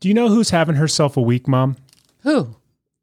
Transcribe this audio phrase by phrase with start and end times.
[0.00, 1.76] Do you know who's having herself a week, Mom?
[2.22, 2.56] Who?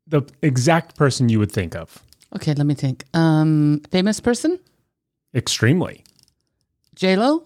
[0.08, 2.04] The exact person you would think of.
[2.36, 3.06] Okay, let me think.
[3.14, 4.60] Um, famous person?
[5.34, 6.04] Extremely.
[6.96, 7.46] J Lo?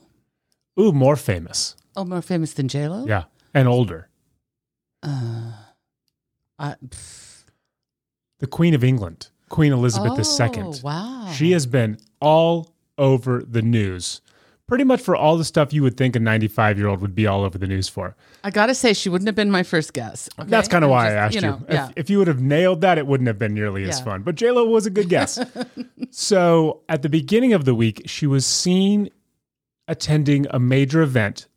[0.80, 1.76] Ooh, more famous.
[1.96, 3.06] Oh, more famous than J Lo?
[3.08, 3.24] Yeah.
[3.54, 4.10] And older.
[5.02, 5.52] Uh,
[6.60, 7.44] I, pff.
[8.40, 10.82] The Queen of England, Queen Elizabeth oh, II.
[10.84, 11.32] Wow.
[11.34, 14.22] She has been all over the news.
[14.68, 17.26] Pretty much for all the stuff you would think a 95 year old would be
[17.26, 18.16] all over the news for.
[18.44, 20.30] I gotta say, she wouldn't have been my first guess.
[20.38, 20.50] okay?
[20.50, 21.42] That's kind of why just- I asked you.
[21.42, 21.90] know, If, yeah.
[21.96, 24.24] if you would have nailed that, it wouldn't have been nearly as fun.
[24.24, 25.40] But JLo was a good guess.
[26.12, 29.10] so at the beginning of the week, she was seen
[29.88, 31.48] attending a major event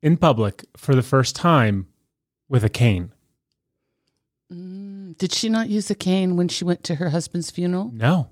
[0.00, 1.88] in public for the first time
[2.48, 3.10] with a cane.
[4.52, 7.90] Mm, Did she not use a cane when she went to her husband's funeral?
[7.92, 8.28] No.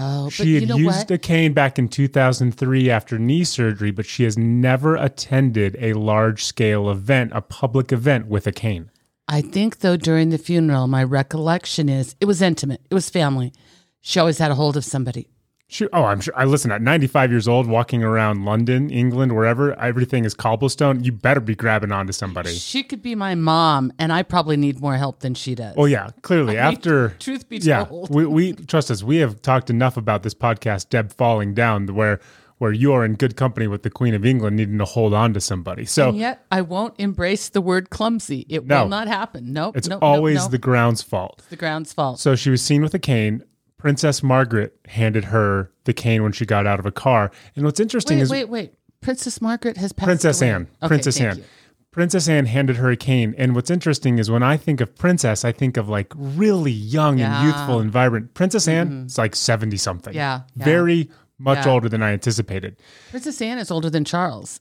[0.00, 1.10] Oh, She had used what?
[1.10, 6.44] a cane back in 2003 after knee surgery, but she has never attended a large
[6.44, 8.90] scale event, a public event with a cane.
[9.26, 12.80] I think though during the funeral, my recollection is it was intimate.
[12.88, 13.52] It was family.
[14.00, 15.28] She always had a hold of somebody.
[15.70, 16.32] She, oh, I'm sure.
[16.34, 21.04] I listen at 95 years old, walking around London, England, wherever everything is cobblestone.
[21.04, 22.54] You better be grabbing onto somebody.
[22.54, 25.74] She could be my mom, and I probably need more help than she does.
[25.76, 28.08] Oh yeah, clearly I after truth be yeah, told.
[28.14, 29.02] we, we trust us.
[29.02, 32.18] We have talked enough about this podcast, Deb falling down, where
[32.56, 35.34] where you are in good company with the Queen of England, needing to hold on
[35.34, 35.84] to somebody.
[35.84, 38.46] So and yet I won't embrace the word clumsy.
[38.48, 38.82] It No.
[38.84, 39.52] will not happen.
[39.52, 39.76] Nope.
[39.76, 40.50] it's nope, always nope, nope.
[40.52, 41.42] the ground's fault.
[41.50, 42.18] the ground's fault.
[42.20, 43.44] So she was seen with a cane.
[43.78, 47.30] Princess Margaret handed her the cane when she got out of a car.
[47.56, 48.74] And what's interesting wait, is wait, wait.
[49.00, 50.50] Princess Margaret has passed Princess away.
[50.50, 50.68] Anne.
[50.82, 51.38] Okay, Princess Anne.
[51.38, 51.44] you.
[51.92, 53.34] Princess Anne handed her a cane.
[53.38, 57.18] And what's interesting is when I think of princess, I think of like really young
[57.18, 57.38] Yeah.
[57.38, 58.34] and youthful and vibrant.
[58.34, 59.06] Princess Anne mm-hmm.
[59.06, 60.14] is like 70 something.
[60.14, 60.64] Yeah, yeah.
[60.64, 61.72] Very much Yeah.
[61.72, 62.76] older than I anticipated.
[63.10, 64.60] Princess Anne is older than Charles.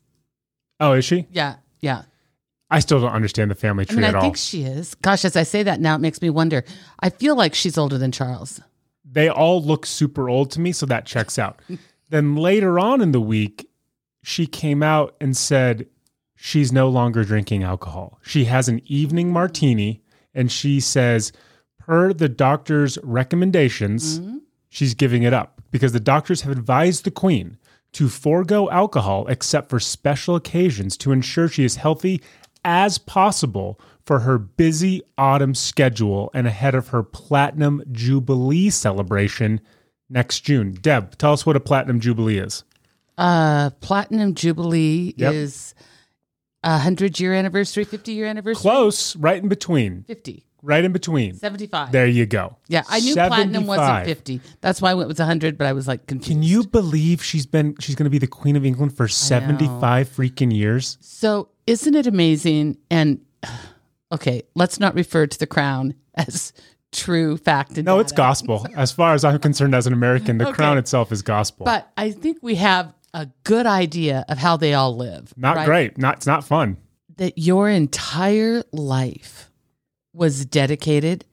[0.79, 1.25] Oh, is she?
[1.31, 2.03] Yeah, yeah.
[2.69, 4.23] I still don't understand the family I tree mean, at I all.
[4.23, 4.93] I think she is.
[4.95, 6.63] Gosh, as I say that now, it makes me wonder.
[6.99, 8.61] I feel like she's older than Charles.
[9.09, 11.61] They all look super old to me, so that checks out.
[12.09, 13.69] then later on in the week,
[14.23, 15.87] she came out and said
[16.35, 18.19] she's no longer drinking alcohol.
[18.21, 20.01] She has an evening martini,
[20.33, 21.31] and she says,
[21.79, 24.37] per the doctor's recommendations, mm-hmm.
[24.69, 27.57] she's giving it up because the doctors have advised the queen
[27.93, 32.21] to forego alcohol except for special occasions to ensure she is healthy
[32.67, 39.61] as possible for her busy autumn schedule and ahead of her platinum jubilee celebration
[40.09, 40.73] next June.
[40.81, 42.65] Deb, tell us what a platinum jubilee is.
[43.17, 45.33] Uh, Platinum Jubilee Yep.
[45.33, 45.73] is
[46.63, 48.61] a 100 year anniversary, 50 year anniversary?
[48.61, 50.03] Close, right in between.
[50.03, 51.35] 50, Right in between.
[51.35, 51.91] 75.
[51.91, 52.57] There you go.
[52.67, 54.41] Yeah, I knew platinum wasn't 50.
[54.61, 56.29] That's why I went with 100, but I was like confused.
[56.31, 60.09] Can you believe she's been she's going to be the queen of England for 75
[60.09, 60.97] freaking years?
[60.99, 62.77] So, isn't it amazing?
[62.89, 63.19] And
[64.11, 66.53] okay, let's not refer to the crown as
[66.91, 68.65] true fact and No, it's gospel.
[68.75, 70.55] As far as I'm concerned as an American, the Okay.
[70.55, 71.65] crown itself is gospel.
[71.65, 75.33] But I think we have a good idea of how they all live.
[75.37, 75.65] not right?
[75.65, 75.97] great.
[75.97, 76.77] Not it's not fun.
[77.17, 79.51] That your entire life
[80.13, 81.25] was dedicated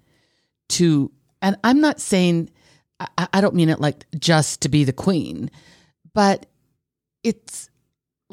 [0.70, 1.10] to,
[1.42, 2.50] and I'm not saying,
[3.00, 5.50] I, I don't mean it like just to be the queen,
[6.14, 6.46] but
[7.22, 7.70] it's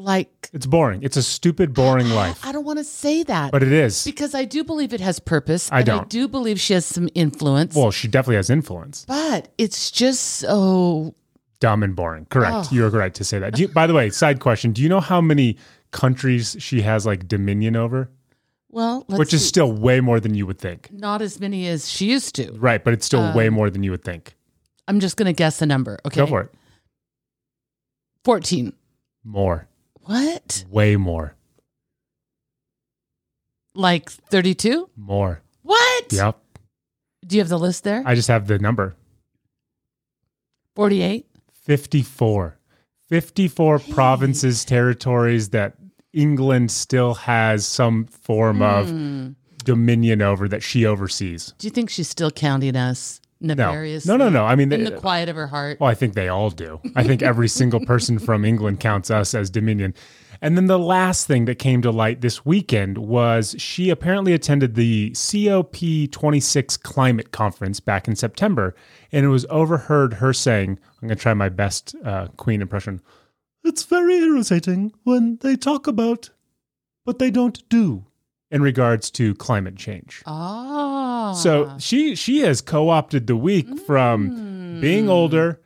[0.04, 1.02] like, It's boring.
[1.04, 2.46] It's a stupid boring life.
[2.46, 3.52] I don't want to say that.
[3.52, 4.04] But it is.
[4.04, 5.70] because I do believe it has purpose.
[5.72, 6.02] I don't.
[6.02, 7.76] I do believe she has some influence.
[7.76, 9.06] Well, she definitely has influence.
[9.08, 11.16] but it's just so
[11.60, 12.26] Dumb and boring.
[12.26, 12.54] Correct.
[12.56, 12.68] Oh.
[12.72, 13.54] You're right to say that.
[13.54, 15.58] Do you, by the way, side question: Do you know how many
[15.92, 18.10] countries she has like dominion over?
[18.70, 19.06] well.
[19.10, 19.48] Let's Which is see.
[19.50, 20.90] still way more than you would think.
[20.92, 22.52] not as many as she used to.
[22.54, 24.34] Right, but it's still way Um, more than you would think.
[24.88, 26.00] I'm just going to guess a number.
[26.06, 26.50] Okay, Go for it.
[28.24, 28.74] Fourteen.
[29.24, 29.68] More.
[30.04, 30.66] What?
[30.70, 31.36] Way more.
[33.74, 34.90] Like thirty-two?
[34.98, 35.42] More.
[35.64, 36.12] What?
[36.12, 36.38] Yep.
[37.26, 38.04] Do you have the list there?
[38.06, 38.96] I just have the number.
[40.76, 41.28] Forty-eight.
[41.64, 42.58] 54.
[43.08, 45.76] 54 provinces, territories that
[46.14, 49.32] England still has some form of Hmm.
[49.64, 51.54] dominion over that she oversees.
[51.60, 53.72] Do you think she's still counting us No.
[54.06, 54.46] No, no, no.
[54.46, 55.80] I mean, In they- the quiet of her heart.
[55.80, 56.80] Well, I think they all do.
[56.96, 59.94] I think every single person from England counts us as Dominion.
[60.44, 64.74] And then the last thing that came to light this weekend was she apparently attended
[64.76, 68.76] the COP26 climate conference back in September,
[69.12, 73.02] and it was overheard her saying, I'm going to try my best uh, Queen impression.
[73.64, 76.32] It's very irritating when they talk about,
[77.06, 78.06] but they don't do
[78.50, 80.24] in regards to climate change.
[80.26, 81.01] Ah.
[81.34, 81.78] So ah.
[81.78, 85.10] she she has co-opted the week from being mm.
[85.10, 85.62] older,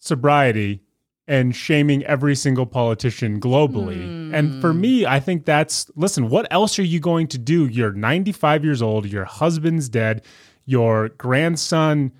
[0.00, 0.82] sobriety,
[1.28, 4.32] and shaming every single politician globally.
[4.32, 4.80] And for hmm.
[4.80, 7.66] me, I think that's listen, what else are you going to do?
[7.66, 10.24] You're 95 years old, your husband's dead,
[10.66, 12.12] your grandson's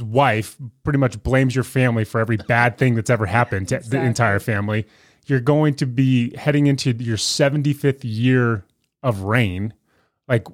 [0.00, 4.00] wife pretty much blames your family for every bad thing that's ever happened to the
[4.00, 4.86] entire family.
[5.26, 8.64] You're going to be heading into your 75th year
[9.02, 9.74] of reign.
[10.26, 10.46] Like,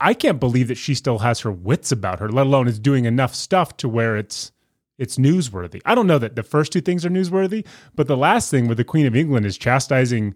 [0.00, 3.04] I- can't believe that she still has her wits about her, let alone is doing
[3.04, 4.52] enough stuff to where it's
[4.98, 5.82] it's newsworthy.
[5.84, 8.78] I don't know that the first two things are newsworthy, but the last thing with
[8.78, 10.34] the Queen of England is chastising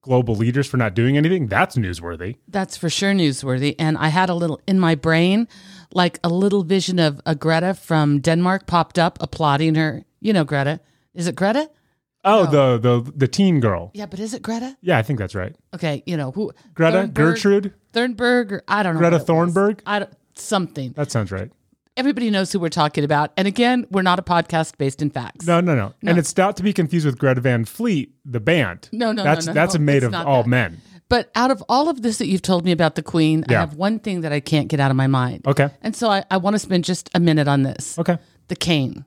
[0.00, 1.46] global leaders for not doing anything.
[1.48, 2.36] That's newsworthy.
[2.48, 3.74] That's for sure newsworthy.
[3.78, 5.46] And I had a little in my brain,
[5.92, 10.04] like a little vision of a Greta from Denmark popped up applauding her.
[10.20, 10.80] You know, Greta.
[11.14, 11.68] Is it Greta?
[12.24, 13.90] Oh, the the the teen girl.
[13.94, 14.76] Yeah, but is it Greta?
[14.80, 15.54] Yeah, I think that's right.
[15.74, 16.52] Okay, you know who?
[16.74, 17.72] Greta Gertrude.
[17.92, 19.00] Thornburg, or I don't know.
[19.00, 19.26] Greta what it was.
[19.26, 19.82] Thornburg?
[19.86, 20.92] I don't, something.
[20.92, 21.50] That sounds right.
[21.96, 23.32] Everybody knows who we're talking about.
[23.36, 25.46] And again, we're not a podcast based in facts.
[25.48, 28.88] No, no, no, And it's not to be confused with Greta Van Fleet, the band.
[28.92, 30.48] No, no, no, that's no, that's no, made it's of not all that.
[30.48, 30.80] men.
[31.08, 33.60] But out of all of this that you've told me about the Queen, I Yeah.
[33.60, 35.44] have one thing that I can't get out of my mind.
[35.46, 35.70] Okay.
[35.82, 38.18] And so I, I want to spend just a minute on this Okay.
[38.46, 39.04] the cane.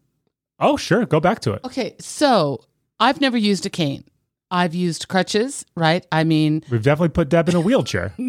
[0.60, 1.06] Oh, sure.
[1.06, 1.62] Go back to it.
[1.64, 2.66] Okay, so
[3.02, 4.06] I've never used a cane.
[4.52, 6.06] I've used crutches, right?
[6.12, 8.14] I mean, We've definitely put Deb in a wheelchair.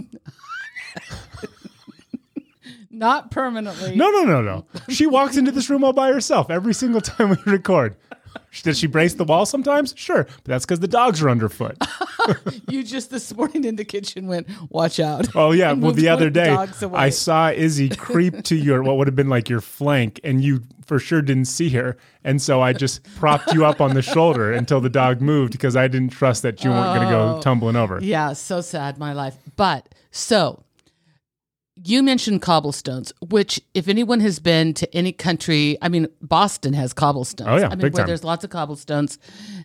[2.90, 3.96] not permanently.
[3.96, 4.64] No, no, no, no.
[4.88, 7.96] She walks into this room all by herself every single time we record.
[8.62, 9.94] Does she brace the wall sometimes?
[9.96, 11.76] Sure, but that's because the dogs are underfoot.
[12.68, 15.34] You just this morning in the kitchen went, watch out.
[15.34, 15.72] Oh yeah.
[15.82, 16.88] Well, the other of the day.
[16.94, 20.62] I saw Izzy creep to your what would have been like your flank, and you
[20.86, 24.52] for sure didn't see her, and so I just propped you up on the shoulder
[24.52, 27.40] until the dog moved because I didn't trust that you weren't going to go oh.
[27.40, 27.96] tumbling over.
[27.96, 28.00] Oh.
[28.00, 29.36] Yeah, so sad, my life.
[29.56, 30.62] But so
[31.84, 36.92] you mentioned cobblestones, which if anyone has been to any country, I mean, Boston has
[36.92, 37.48] cobblestones.
[37.48, 38.06] Oh, yeah, I mean, big where time.
[38.06, 39.18] there's lots of cobblestones.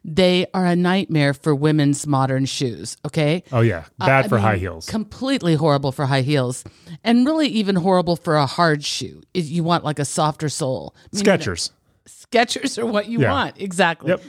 [0.03, 2.97] They are a nightmare for women's modern shoes.
[3.05, 3.43] Okay.
[3.51, 4.87] Oh yeah, uh, bad I for mean, high heels.
[4.87, 6.63] Completely horrible for high heels,
[7.03, 9.21] and really even horrible for a hard shoe.
[9.33, 11.71] If you want like a softer sole, I mean, Skechers.
[12.07, 13.31] Skechers are what you Yeah.
[13.31, 14.09] want exactly.
[14.09, 14.21] Yep.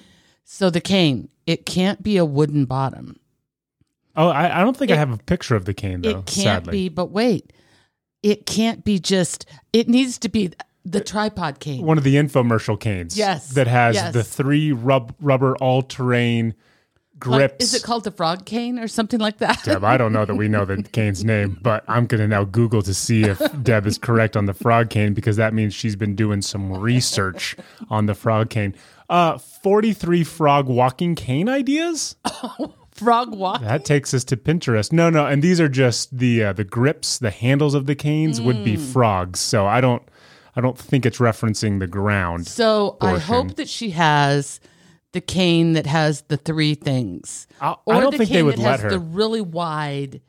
[0.44, 3.20] So the cane, it can't be a wooden bottom.
[4.17, 6.11] Oh, I, I don't think I have a picture of the cane though.
[6.11, 6.73] It can't sadly.
[6.73, 7.52] be, but wait,
[8.23, 9.47] it can't be just.
[9.73, 10.53] It needs to be
[10.85, 11.85] the tripod cane.
[11.85, 13.17] one of the infomercial canes.
[13.17, 14.15] Yes, That has yes.
[14.15, 16.55] the three rub, rubber all terrain
[17.19, 17.53] grips.
[17.55, 19.62] Like, is it called the frog cane or something like that?
[19.65, 22.44] Deb, I don't know that we know the cane's name, but I'm going to now
[22.44, 25.97] Google to see if Deb is correct on the frog cane because that means she's
[25.97, 27.56] been doing some research
[27.91, 28.75] on the frog cane.
[29.11, 32.17] Uh, 43 frog walking cane ideas?
[32.99, 33.61] frog walk.
[33.62, 34.93] That takes us to Pinterest.
[34.93, 38.41] No, no, and these are just the uh, the grips, the handles of the canes
[38.41, 38.93] would be Mm.
[38.93, 39.41] frogs.
[39.41, 40.03] So I don't
[40.56, 42.47] I don't think it's referencing the ground.
[42.47, 44.61] So I hope that she has
[45.12, 48.43] the cane that has the three things, I, or I don't the think cane they
[48.43, 48.91] would let has her.
[48.91, 50.21] the really wide,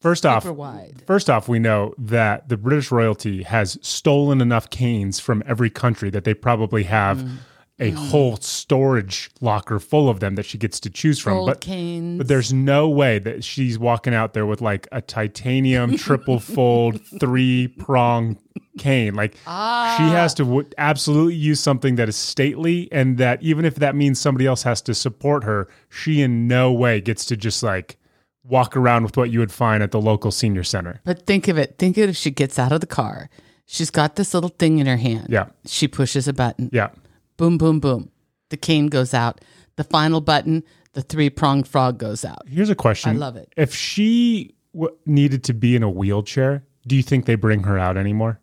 [0.00, 1.02] First off, wide.
[1.06, 6.10] First off, we know that the British royalty has stolen enough canes from every country
[6.10, 7.36] that they probably have Mm.
[7.80, 11.34] A whole storage locker full of them that she gets to choose from.
[11.34, 12.18] Gold But canes.
[12.18, 17.00] but there's no way that she's walking out there with like a titanium triple fold
[17.18, 18.38] three prong
[18.78, 19.14] cane.
[19.14, 19.96] Like Ah.
[19.98, 23.96] she has to w- absolutely use something that is stately and that even if that
[23.96, 27.96] means somebody else has to support her, she in no way gets to just like
[28.44, 31.00] walk around with what you would find at the local senior center.
[31.04, 31.76] But think of it.
[31.78, 33.30] Think of it if she gets out of the car.
[33.66, 35.26] She's got this little thing in her hand.
[35.30, 35.46] Yeah.
[35.66, 36.68] She pushes a button.
[36.72, 36.90] Yeah.
[37.36, 38.10] Boom, boom, boom.
[38.50, 39.40] The cane goes out.
[39.76, 40.62] The final button,
[40.92, 42.46] the three pronged frog goes out.
[42.46, 43.10] Here's a question.
[43.10, 43.52] I love it.
[43.56, 47.78] If she w- needed to be in a wheelchair, do you think they bring her
[47.78, 48.40] out anymore?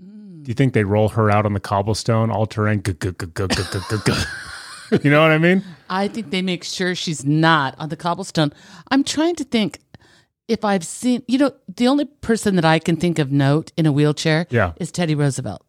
[0.00, 2.82] Do you think they roll her out on the cobblestone, all terrain?
[2.84, 5.62] You know what I mean?
[5.88, 8.52] I think they make sure she's not on the cobblestone.
[8.90, 9.78] I'm trying to think
[10.48, 13.86] if I've seen, you know, the only person that I can think of note in
[13.86, 14.72] a wheelchair yeah.
[14.76, 15.64] is Teddy Roosevelt.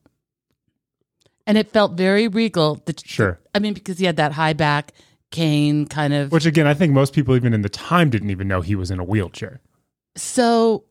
[1.46, 2.82] And it felt very regal.
[2.86, 3.40] That, Sure.
[3.54, 4.94] I mean, because he had that high back
[5.32, 6.32] cane kind of.
[6.32, 8.92] Which again, I think most people even in the time didn't even know he was
[8.92, 9.60] in a wheelchair.
[10.16, 10.86] So,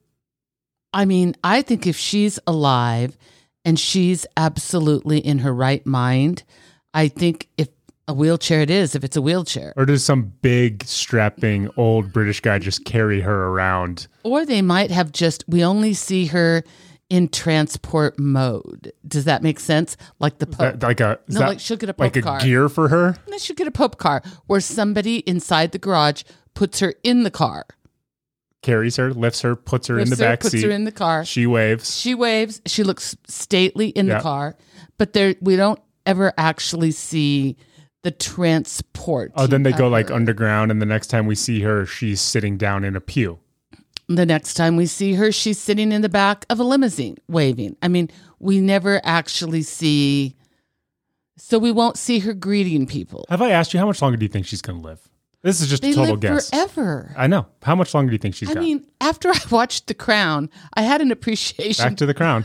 [0.93, 3.17] I mean, I think if she's alive
[3.65, 6.43] and she's absolutely in her right mind,
[6.93, 7.69] I think if
[8.09, 12.41] a wheelchair it is, if it's a wheelchair, Or does some big strapping old British
[12.41, 14.09] guy just carry her around?
[14.25, 16.65] or they might have just, we only see her
[17.13, 18.91] in transport mode.
[19.07, 19.99] Does that make sense?
[20.19, 20.81] Like the Pope.
[20.81, 22.41] That- like a No, that like she'll get a like Pope a car.
[22.41, 23.17] gear for her?
[23.29, 26.23] They should get a Pope car where somebody inside the garage
[26.55, 27.67] puts her in the car,
[28.63, 30.65] Carries her, lifts her, puts her in the her, back puts seat.
[30.65, 31.25] her in the car.
[31.27, 31.99] she waves.
[32.01, 32.63] She waves.
[32.67, 34.17] She looks stately in Yeah.
[34.17, 34.57] the car,
[34.99, 37.57] but there we don't ever actually see
[38.05, 39.33] the transport.
[39.37, 42.21] Oh, then they go of like underground, and the next time we see her, she's
[42.23, 43.39] sitting down in a pew.
[44.15, 47.77] The next time we see her, she's sitting in the back of a limousine waving.
[47.83, 50.37] I mean, we never actually see,
[51.37, 53.25] so we won't see her greeting people.
[53.29, 55.09] Have I asked you how much longer do you think she's going to live?
[55.43, 56.51] This is just They a total live guess.
[56.51, 57.15] forever.
[57.17, 57.47] I know.
[57.63, 58.61] How much longer do you think she's I got?
[58.61, 62.45] mean, after I watched The Crown, I had an appreciation Back to the crown.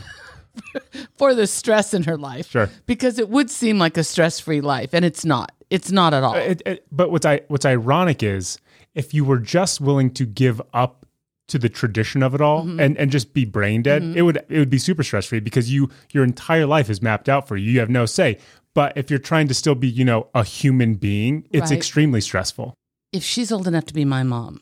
[1.16, 2.50] for the stress in her life.
[2.50, 2.68] Sure.
[2.86, 5.52] Because it would seem like a stress free life, and it's not.
[5.70, 6.34] It's not at all.
[6.34, 8.58] Uh, it, it, but what's I, what's ironic is
[8.94, 11.06] if you were just willing to give up
[11.48, 12.80] to the tradition of it all Mm-hmm.
[12.80, 15.72] and, and just be brain dead, it would it would be super stress free because
[15.72, 17.70] you your entire life is mapped out for you.
[17.72, 18.38] You have no say.
[18.74, 21.76] But if you're trying to still be, you know, a human being, it's Right.
[21.78, 22.74] extremely stressful.
[23.12, 24.60] if she's old enough to be my mom,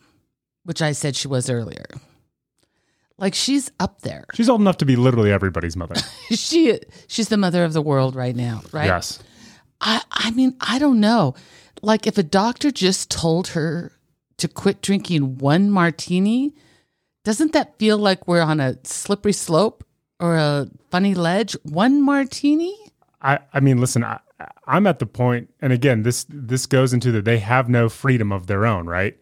[0.63, 1.85] which I said she was earlier,
[3.17, 4.25] like she's up there.
[4.33, 5.95] She's old enough to be literally everybody's mother.
[6.31, 8.85] she she's the mother of the world right now, right?
[8.85, 9.19] Yes.
[9.81, 11.35] I I mean, I don't know.
[11.81, 13.91] Like if a doctor just told her
[14.37, 16.53] to quit drinking one martini,
[17.27, 19.83] doesn't that feel like we're on a slippery slope
[20.17, 21.57] or a funny ledge?
[21.63, 22.73] One martini?
[23.21, 24.21] I, I mean, listen, I,
[24.65, 28.31] I'm at the point, and again, this this goes into that they have no freedom
[28.31, 29.17] of their own, right?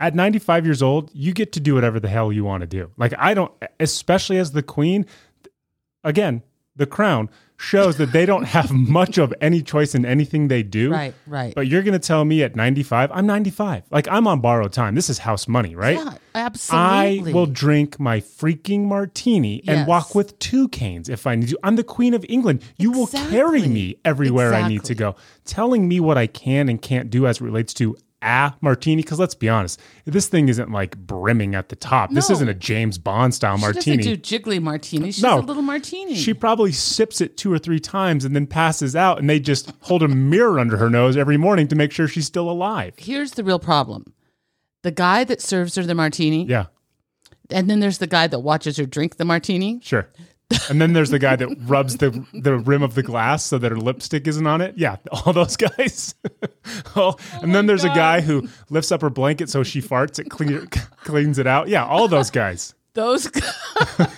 [0.00, 2.90] At 95 years old, you get to do whatever the hell you want to do.
[2.98, 5.06] Like I don't, especially as the queen.
[6.04, 6.42] Again,
[6.76, 7.30] the crown
[7.62, 10.90] shows that they don't have much of any choice in anything they do.
[10.90, 11.54] Right, right.
[11.54, 13.84] But you're going to tell me at 95, I'm 95.
[13.90, 14.94] Like I'm on borrowed time.
[14.94, 15.96] This is house money, right?
[15.96, 17.30] Yeah, absolutely.
[17.30, 19.88] I will drink my freaking martini and Yes.
[19.88, 21.58] walk with two canes if I need to.
[21.62, 22.62] I'm the queen of England.
[22.76, 25.14] You will carry me everywhere I need to go.
[25.44, 29.18] Telling me what I can and can't do as it relates to a martini, because
[29.18, 32.10] let's be honest, this thing isn't like brimming at the top.
[32.12, 33.96] This isn't a James Bond style she martini.
[33.98, 35.16] doesn't do jiggly martinis.
[35.16, 35.38] She's No.
[35.38, 36.14] a little martini.
[36.14, 39.72] she probably sips it two or three times and then passes out, and they just
[39.80, 42.94] hold a mirror under her nose every morning to make sure she's still alive.
[42.96, 44.12] Here's the real problem.
[44.82, 46.66] The guy that serves her the martini, Yeah,
[47.50, 49.80] and then there's the guy that watches her drink the martini.
[49.82, 50.08] sure.
[50.68, 53.70] And then there's the guy that rubs the the rim of the glass so that
[53.70, 54.74] her lipstick isn't on it.
[54.76, 56.14] Yeah, all those guys.
[56.96, 60.18] oh, and then there's a guy who lifts up her blanket so she farts.
[60.18, 60.66] It clean,
[61.04, 61.68] cleans it out.
[61.68, 62.74] Yeah, all those guys.
[62.94, 63.30] Those
[63.98, 64.08] I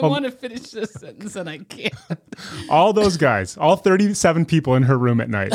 [0.00, 1.94] Um, want to finish this sentence and I can't.
[2.68, 3.56] All those guys.
[3.56, 5.52] All 37 people in her room at night.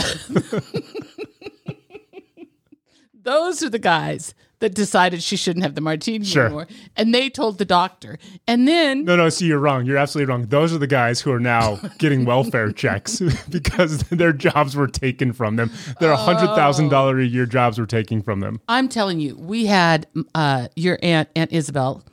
[3.21, 4.33] Those are the guys
[4.63, 6.45] that decided she shouldn't have the martini Sure.
[6.45, 6.67] anymore.
[6.95, 8.17] And they told the doctor.
[8.47, 9.85] And then No, no, see, you're wrong.
[9.85, 10.45] You're absolutely wrong.
[10.47, 15.33] Those are the guys who are now getting welfare checks because their jobs were taken
[15.33, 15.69] from them.
[15.99, 18.61] Their $100,000 a year jobs were taken from them.
[18.69, 22.05] I'm telling you, we had uh, your aunt, Aunt Isabel,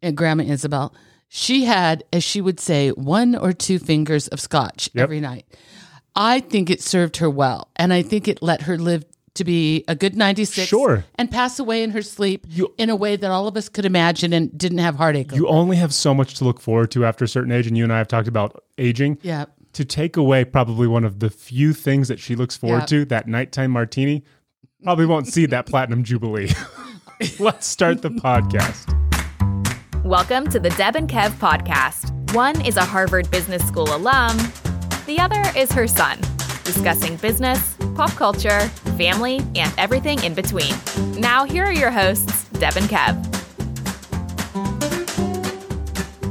[0.00, 0.94] and Grandma Isabel.
[1.28, 5.02] She had, as she would say, one or two fingers of scotch Yep.
[5.02, 5.46] every night.
[6.14, 9.04] I think it served her well, and I think it let her live
[9.38, 11.04] to be a good 96 Sure.
[11.16, 13.84] and pass away in her sleep You- in a way that all of us could
[13.84, 15.32] imagine and didn't have heartache.
[15.34, 15.56] You over.
[15.58, 17.92] only have so much to look forward to after a certain age, and you and
[17.92, 19.18] I have talked about aging.
[19.22, 19.46] Yeah.
[19.74, 22.86] To take away probably one of the few things that she looks forward Yeah.
[22.86, 24.24] to, that nighttime martini,
[24.82, 26.50] probably won't see that platinum jubilee.
[27.38, 28.94] Let's start the podcast.
[30.04, 32.12] Welcome to the Deb and Kev podcast.
[32.34, 34.36] One is a Harvard Business School alum,
[35.06, 36.18] the other is her son,
[36.72, 38.60] discussing business, pop culture,
[38.98, 40.74] family, and everything in between.
[41.18, 43.16] Now, here are your hosts, Deb and Kev.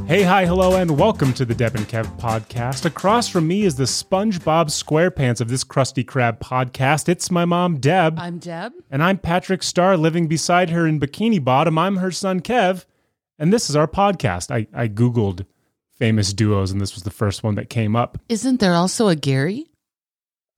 [0.06, 2.84] Hey, hi, hello, and welcome to the Deb and Kev podcast.
[2.84, 7.08] Across from me is the SpongeBob SquarePants of this Krusty Krab podcast.
[7.08, 8.72] It's my mom, Deb, I'm Deb.
[8.92, 11.76] and I'm Patrick Star living beside her in Bikini Bottom.
[11.76, 12.84] I'm her son, Kev,
[13.40, 14.52] and this is our podcast.
[14.54, 15.44] I, I Googled
[15.98, 18.18] famous duos, and this was the first one that came up.
[18.28, 19.67] Isn't there also a Gary?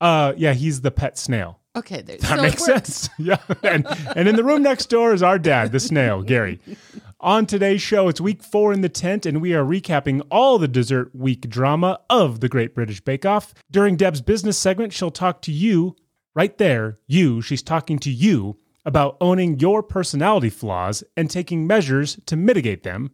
[0.01, 1.59] Uh, yeah, he's the pet snail.
[1.75, 2.17] Okay, there.
[2.17, 3.09] That so makes sense.
[3.17, 3.37] Yeah.
[3.63, 6.59] And, and in the room next door is our dad, the snail, Gary.
[7.21, 10.67] On today's show, it's week four in the tent, and we are recapping all the
[10.67, 13.53] dessert week drama of the Great British Bake Off.
[13.69, 15.95] During Deb's business segment, she'll talk to you,
[16.33, 22.19] right there, you, she's talking to you about owning your personality flaws and taking measures
[22.25, 23.11] to mitigate them.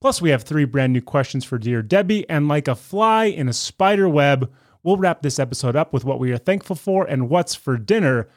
[0.00, 3.48] Plus, we have three brand new questions for Dear Debbie, and like a fly in
[3.48, 4.50] a spider web,
[4.82, 8.28] we'll wrap this episode up with what we are thankful for and what's for dinner.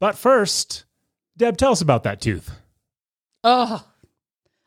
[0.00, 0.84] But first,
[1.36, 2.50] Deb, tell us about that tooth.
[3.44, 3.84] Oh,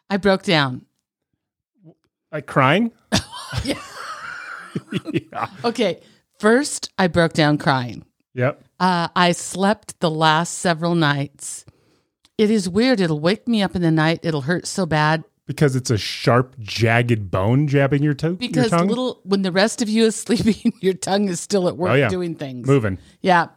[0.10, 0.86] I broke down.
[2.32, 2.92] Like crying?
[3.63, 3.82] Yeah.
[5.13, 5.48] yeah.
[5.63, 6.01] Okay,
[6.39, 8.06] first I broke down crying.
[8.34, 8.62] Yep.
[8.80, 11.65] Uh, I slept the last several nights.
[12.38, 13.00] It is weird.
[13.00, 14.20] It'll wake me up in the night.
[14.24, 18.80] It'll hurt so bad because it's a sharp, jagged bone jabbing your, to- Because your
[18.80, 18.88] tongue?
[18.88, 21.94] little when the rest of you is sleeping, your tongue is still at work Oh,
[21.96, 22.10] yeah.
[22.10, 22.68] doing things.
[22.68, 22.98] Moving.
[23.22, 23.48] Yeah.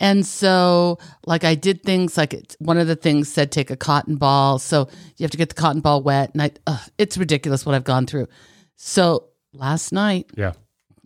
[0.00, 3.76] And so, like, I did things like it's, one of the things said take a
[3.76, 4.58] cotton ball.
[4.58, 6.32] So you have to get the cotton ball wet.
[6.34, 8.26] And I, ugh, it's ridiculous what I've gone through.
[8.76, 10.52] So last night, Yeah.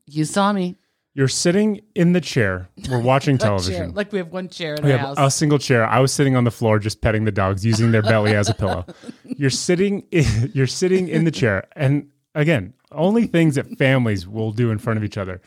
[0.07, 0.77] you saw me.
[1.21, 2.71] You're sitting in the chair.
[2.89, 3.49] We're watching A chair.
[3.49, 3.93] television.
[3.93, 5.19] Like, we have one chair in We our have house.
[5.19, 5.87] a single chair.
[5.87, 8.55] I was sitting on the floor just petting the dogs, using their belly as a
[8.55, 8.87] pillow.
[9.25, 11.69] You're sitting in, you're sitting in the chair.
[11.77, 15.43] And again, only things that families will do in front of each other.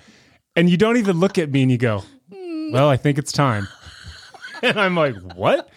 [0.56, 3.68] And you don't even look at me and you go, Well, I think it's time.
[4.62, 5.70] And I'm like, what?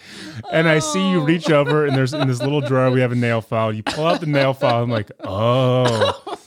[0.53, 1.61] And I see you reach oh.
[1.61, 3.73] over and there's in this little drawer we have a nail file.
[3.73, 4.83] You pull out the nail file.
[4.83, 6.39] I'm like, oh.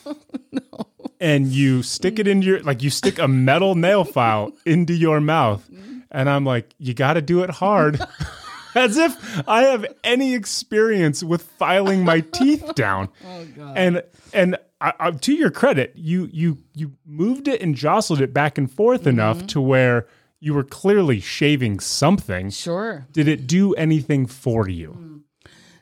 [1.20, 5.20] And you stick it in your like you stick a metal nail file into your
[5.20, 5.70] mouth.
[6.12, 8.02] And I'm like, you got to do it hard.
[8.76, 13.10] As if I have any experience with filing my teeth oh, down.
[13.26, 13.78] Oh god.
[13.78, 18.34] And and I, I, to your credit, you you you moved it and jostled it
[18.34, 19.10] back and forth mm-hmm.
[19.10, 20.08] enough to where
[20.40, 22.50] you were clearly shaving something.
[22.50, 23.08] sure.
[23.12, 24.98] Did it do anything for you?
[24.98, 25.22] Mm.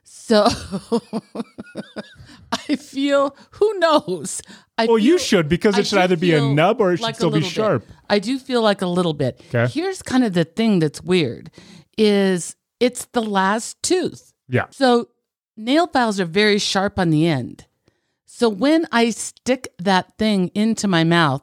[0.03, 0.46] So
[2.51, 4.41] I feel, who knows?
[4.77, 7.03] I Well, you should because I it should either be a nub or it should
[7.03, 7.53] like a still be little bit.
[7.53, 7.86] sharp.
[8.10, 9.41] I do feel like a little bit.
[9.53, 9.67] Okay.
[9.72, 11.50] Here's kind of the thing that's weird
[11.98, 14.34] is it's the last tooth.
[14.48, 14.65] Yeah.
[14.69, 15.10] So
[15.55, 17.65] nail files are very sharp on the end.
[18.25, 21.41] So when I stick that thing into my mouth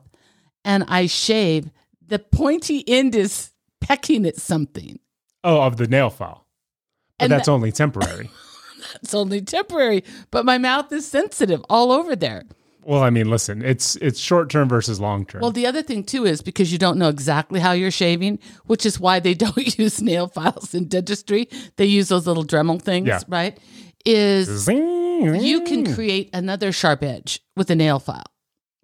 [0.64, 1.71] and I shave,
[2.07, 3.50] the pointy end is
[3.81, 5.00] pecking at something.
[5.43, 6.47] Oh, of the nail file.
[7.19, 8.31] But And that's that- only temporary.
[8.93, 12.45] that's only temporary, but my mouth is sensitive all over there.
[12.87, 15.41] Well, I mean, listen, it's it's short term versus long term.
[15.43, 18.85] Well, the other thing too is because you don't know exactly how you're shaving, which
[18.87, 21.49] is why they don't use nail files in dentistry.
[21.76, 23.21] They use those little Dremel things, Yeah.
[23.29, 23.59] right?
[24.07, 25.37] Is Zing.
[25.37, 28.25] you can create another sharp edge with a nail file.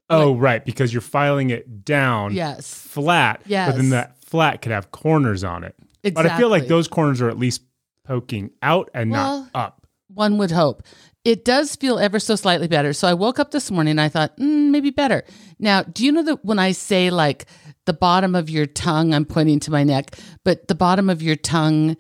[0.09, 2.73] Oh, right, because you're filing it down Yes.
[2.75, 3.43] flat.
[3.47, 5.77] Yes, But then that flat could have corners on it.
[6.03, 6.11] Exactly.
[6.13, 7.63] But I feel like those corners are at least
[8.05, 9.87] poking out and Well, not up.
[10.13, 10.83] One would hope.
[11.25, 12.93] It does feel ever so slightly better.
[12.95, 15.23] So I woke up this morning and I thought, mm, maybe better.
[15.59, 17.45] Now, do you know that when I say like
[17.85, 21.37] the bottom of your tongue, I'm pointing to my neck, but the bottom of your
[21.37, 21.97] tongue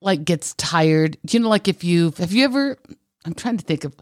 [0.00, 1.18] like gets tired?
[1.26, 2.78] Do you know, like if you have you ever,
[3.26, 3.94] I'm trying to think of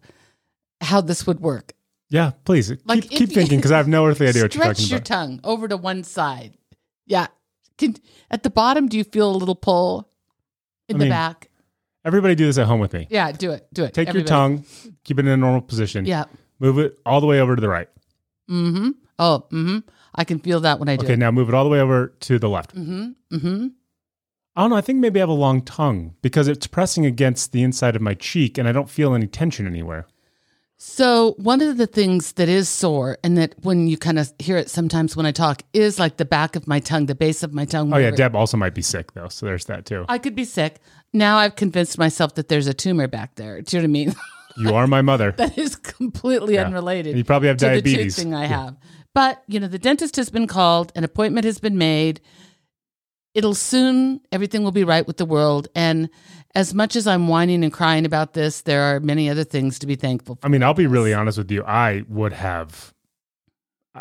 [0.80, 1.72] how this would work.
[2.10, 4.62] Yeah, please Like keep, keep you- thinking because I have no earthly idea what you're
[4.62, 4.76] talking about.
[4.76, 6.54] Stretch your tongue over to one side.
[7.06, 7.26] Yeah.
[7.76, 7.96] Can,
[8.30, 10.08] at the bottom, do you feel a little pull
[10.88, 11.50] in I the mean, back?
[12.04, 13.06] Everybody do this at home with me.
[13.10, 13.66] Yeah, do it.
[13.72, 13.94] Do it.
[13.94, 14.18] Take Everybody.
[14.18, 14.64] your tongue,
[15.04, 16.04] keep it in a normal position.
[16.04, 16.24] Yeah.
[16.58, 17.88] Move it all the way over to the right.
[18.50, 18.90] Mm-hmm.
[19.18, 19.78] Oh, mm-hmm.
[20.14, 21.18] I can feel that when I do Okay, it.
[21.18, 22.74] now move it all the way over to the left.
[22.74, 23.36] Mm-hmm.
[23.36, 23.66] Mm-hmm.
[24.56, 24.76] I don't know.
[24.76, 28.02] I think maybe I have a long tongue because it's pressing against the inside of
[28.02, 30.06] my cheek and I don't feel any tension anywhere.
[30.76, 34.56] So one of the things that is sore, and that when you kind of hear
[34.56, 37.54] it sometimes when I talk, is like the back of my tongue, the base of
[37.54, 37.94] my tongue.
[37.94, 38.10] Oh, yeah.
[38.10, 39.28] Deb also might be sick, though.
[39.28, 40.04] So there's that, too.
[40.08, 40.80] I could be sick.
[41.14, 43.62] Now I've convinced myself that there's a tumor back there.
[43.62, 44.14] Do you know what I mean?
[44.56, 45.32] You are my mother.
[45.32, 46.66] that is completely Yeah.
[46.66, 47.06] unrelated.
[47.08, 48.14] And you probably have diabetes.
[48.14, 48.76] The thing I have.
[49.12, 52.20] But you know, the dentist has been called, an appointment has been made.
[53.34, 55.66] It'll soon, everything will be right with the world.
[55.74, 56.08] And
[56.54, 59.88] as much as I'm whining and crying about this, there are many other things to
[59.88, 60.46] be thankful for.
[60.46, 61.64] I mean, I'll be really honest with you.
[61.64, 62.94] I would have,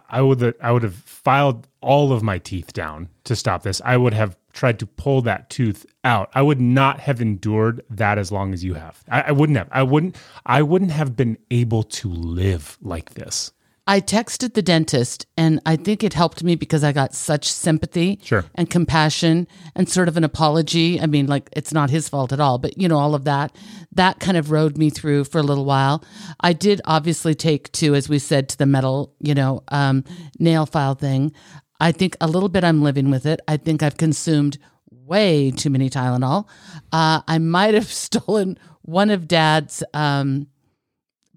[0.08, 3.82] I would, I would have filed all of my teeth down to stop this.
[3.84, 6.30] I would have tried to pull that tooth out.
[6.34, 9.04] I would not have endured that as long as you have.
[9.10, 9.68] I, I wouldn't have.
[9.72, 10.16] I wouldn't.
[10.46, 13.52] I wouldn't have been able to live like this.
[13.86, 18.18] I texted the dentist, and I think it helped me because I got such sympathy
[18.24, 18.46] Sure.
[18.56, 21.02] and compassion and sort of an apology.
[21.02, 23.54] I mean, like, it's not his fault at all, but you know, all of that.
[23.92, 26.02] That kind of rode me through for a little while.
[26.40, 30.06] I did obviously take to, as we said, to the metal, you know, um,
[30.40, 31.34] nail file thing.
[31.80, 33.40] I think a little bit I'm living with it.
[33.48, 34.58] I think I've consumed
[34.90, 36.48] way too many Tylenol.
[36.92, 40.48] Uh, I might have stolen one of dad's um,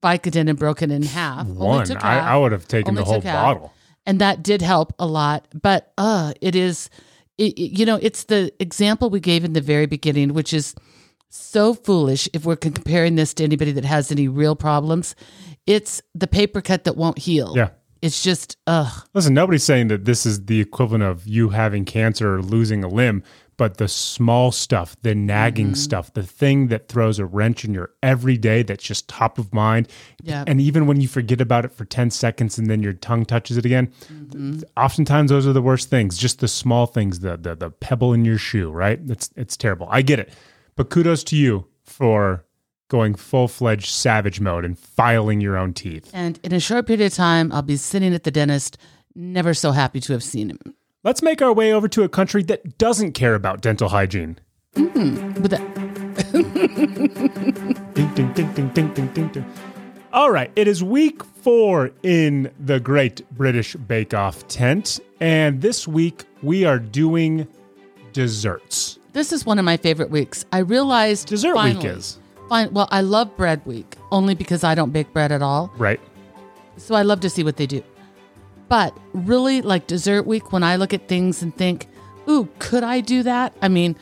[0.03, 1.47] Vicodin and broken it in half.
[1.47, 3.45] One, took I, I would have taken only the whole half.
[3.57, 3.73] bottle.
[4.07, 6.91] and that did help a lot but uh it is
[7.39, 10.75] it, it- you know it's the example we gave in the very beginning which is
[11.29, 15.17] so foolish if we're comparing this to anybody that has any real problems
[15.67, 17.71] it's the paper cut that won't heal Yeah.
[18.07, 22.35] It's just ugh Listen, nobody's saying that this is the equivalent of you having cancer
[22.37, 23.23] or losing a limb,
[23.59, 25.75] but the small stuff, the nagging Mm-hmm.
[25.75, 29.89] stuff, the thing that throws a wrench in your everyday that's just top of mind.
[30.23, 30.45] Yeah.
[30.47, 33.57] And even when you forget about it for 10 seconds and then your tongue touches
[33.57, 34.61] it again, Mm-hmm.
[34.77, 38.25] oftentimes those are the worst things, just the small things, the, the the pebble in
[38.25, 39.01] your shoe, right?
[39.09, 39.89] It's it's terrible.
[39.91, 40.31] I get it.
[40.77, 42.45] But kudos to you for
[42.89, 46.11] going full fledged savage mode and filing your own teeth.
[46.15, 48.79] And in a short period of time, I'll be sitting at the dentist,
[49.15, 50.59] never so happy to have seen him.
[51.05, 54.39] Let's make our way over to a country that doesn't care about dental hygiene.
[54.77, 55.63] Hmm, With that,
[57.95, 59.45] Ding, ding, ding, ding, ding, ding, ding, ding.
[60.13, 64.99] All right, it is week four in the Great British Bake Off tent.
[65.21, 67.47] And this week we are doing
[68.13, 68.99] desserts.
[69.13, 70.45] this is one of my favorite weeks.
[70.53, 72.73] I realized Dessert finally, week is, Fine.
[72.73, 75.73] Well, I love bread week only because I don't bake bread at all.
[75.79, 76.01] right?
[76.77, 77.83] So I love to see what they do.
[78.69, 81.87] But really, like dessert week, when I look at things and think,
[82.29, 83.55] ooh, could I do that?
[83.63, 83.97] I mean,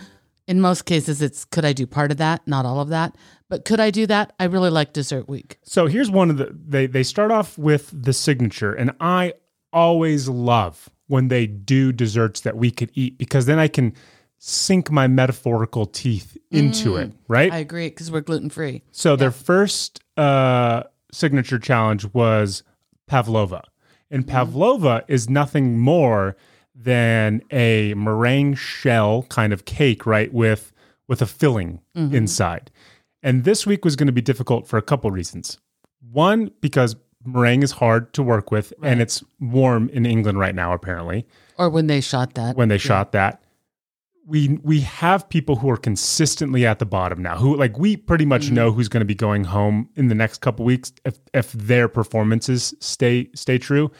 [0.47, 3.17] in most cases, it's could I do part of that, not all of that.
[3.49, 4.35] But could I do that?
[4.41, 5.59] I really like dessert week.
[5.63, 9.35] So here's one of the they they start off with the signature, and I
[9.73, 13.93] always love when they do desserts that we could eat because then I can
[14.39, 17.53] sink my metaphorical teeth into it, mm, right?
[17.53, 18.83] I agree because we're gluten free.
[18.93, 22.63] so their first uh, signature challenge was
[23.07, 23.65] pavlova,
[24.11, 24.29] and mm.
[24.29, 26.37] pavlova is nothing more
[26.75, 30.33] than a meringue shell kind of cake, right?
[30.33, 30.73] With
[31.07, 32.15] with a filling mm-hmm.
[32.15, 32.71] inside.
[33.23, 35.59] And this week was going to be difficult for a couple reasons.
[36.13, 40.73] One, because meringue is hard to work with and it's warm in England right now,
[40.73, 41.27] apparently,
[41.59, 42.57] Or when they shot that.
[42.57, 43.43] when they shot that.
[44.27, 48.25] We we have people who are consistently at the bottom now, who like we pretty
[48.25, 48.55] much mm-hmm.
[48.55, 51.89] know who's going to be going home in the next couple weeks if if their
[51.89, 53.91] performances stay stay true.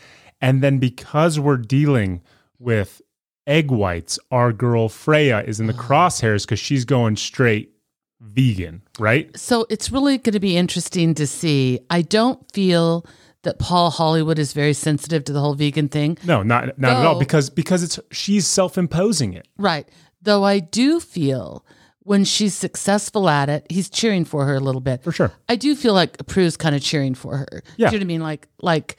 [0.41, 2.23] And then because we're dealing
[2.59, 3.03] with
[3.47, 5.83] egg whites, our girl Freya is in the ah.
[5.83, 7.75] crosshairs because she's going straight
[8.21, 9.37] vegan, right?
[9.39, 11.81] So it's really going to be interesting to see.
[11.91, 13.07] I don't feel
[13.43, 16.19] that Paul Hollywood is very sensitive to the whole vegan thing.
[16.25, 19.47] No, not not at all because because it's she's self-imposing it.
[19.57, 19.89] Right.
[20.25, 21.65] Though I do feel
[22.01, 25.03] when she's successful at it, he's cheering for her a little bit.
[25.03, 25.33] For sure.
[25.49, 27.63] I do feel like Prue's kind of cheering for her.
[27.77, 27.91] Yeah.
[27.91, 28.21] Do you know what I mean?
[28.21, 28.97] Like, like,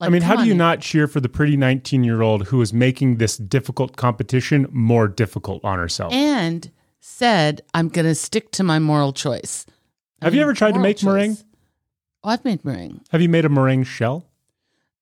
[0.00, 0.58] like I mean, how do you on.
[0.58, 5.78] not cheer for the pretty 19-year-old who is making this difficult competition more difficult on
[5.78, 6.12] herself?
[6.12, 9.66] And said, I'm going to stick to my moral choice.
[10.22, 11.38] I Have you ever tried to make meringue?
[12.22, 13.00] Oh, I've made meringue.
[13.10, 14.24] Have you made a meringue shell?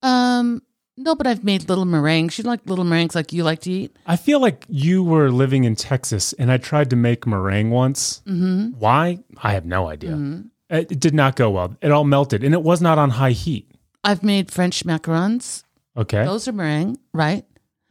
[0.02, 0.62] Um,
[0.96, 2.38] no, but I've made little meringues.
[2.38, 3.96] You like little meringues like you like to eat?
[4.06, 8.22] I feel like you were living in Texas and I tried to make meringue once.
[8.26, 8.78] Mm-hmm.
[8.78, 9.18] Why?
[9.42, 10.44] I have no idea.
[10.70, 11.76] It, it did not go well.
[11.80, 13.70] It all melted and it was not on high heat.
[14.04, 15.64] I've made French macarons.
[15.96, 16.24] Okay.
[16.24, 17.44] Those are meringue, right?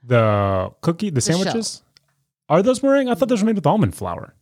[0.07, 1.37] the cookie, the shell.
[1.39, 1.81] sandwiches?
[2.47, 3.09] Are those meringue?
[3.09, 4.35] I thought those were made with almond flour.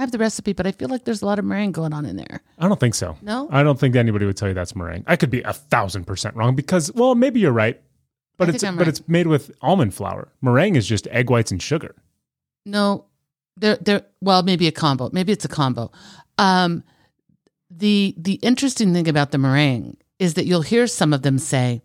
[0.00, 2.06] I have the recipe, but I feel like there's a lot of meringue going on
[2.06, 2.40] in there.
[2.58, 3.18] I don't think so.
[3.20, 3.48] No?
[3.52, 5.04] I don't think anybody would tell you that's meringue.
[5.06, 7.78] I could be a thousand percent wrong because, well, maybe you're right,
[8.38, 8.88] but I it's but right.
[8.88, 10.32] it's made with almond flour.
[10.40, 11.94] Meringue is just egg whites and sugar.
[12.64, 13.04] No,
[13.58, 15.10] they're they're well, maybe a combo.
[15.12, 15.92] Maybe it's a combo.
[16.38, 16.82] Um,
[17.70, 21.82] the the interesting thing about the meringue is that you'll hear some of them say,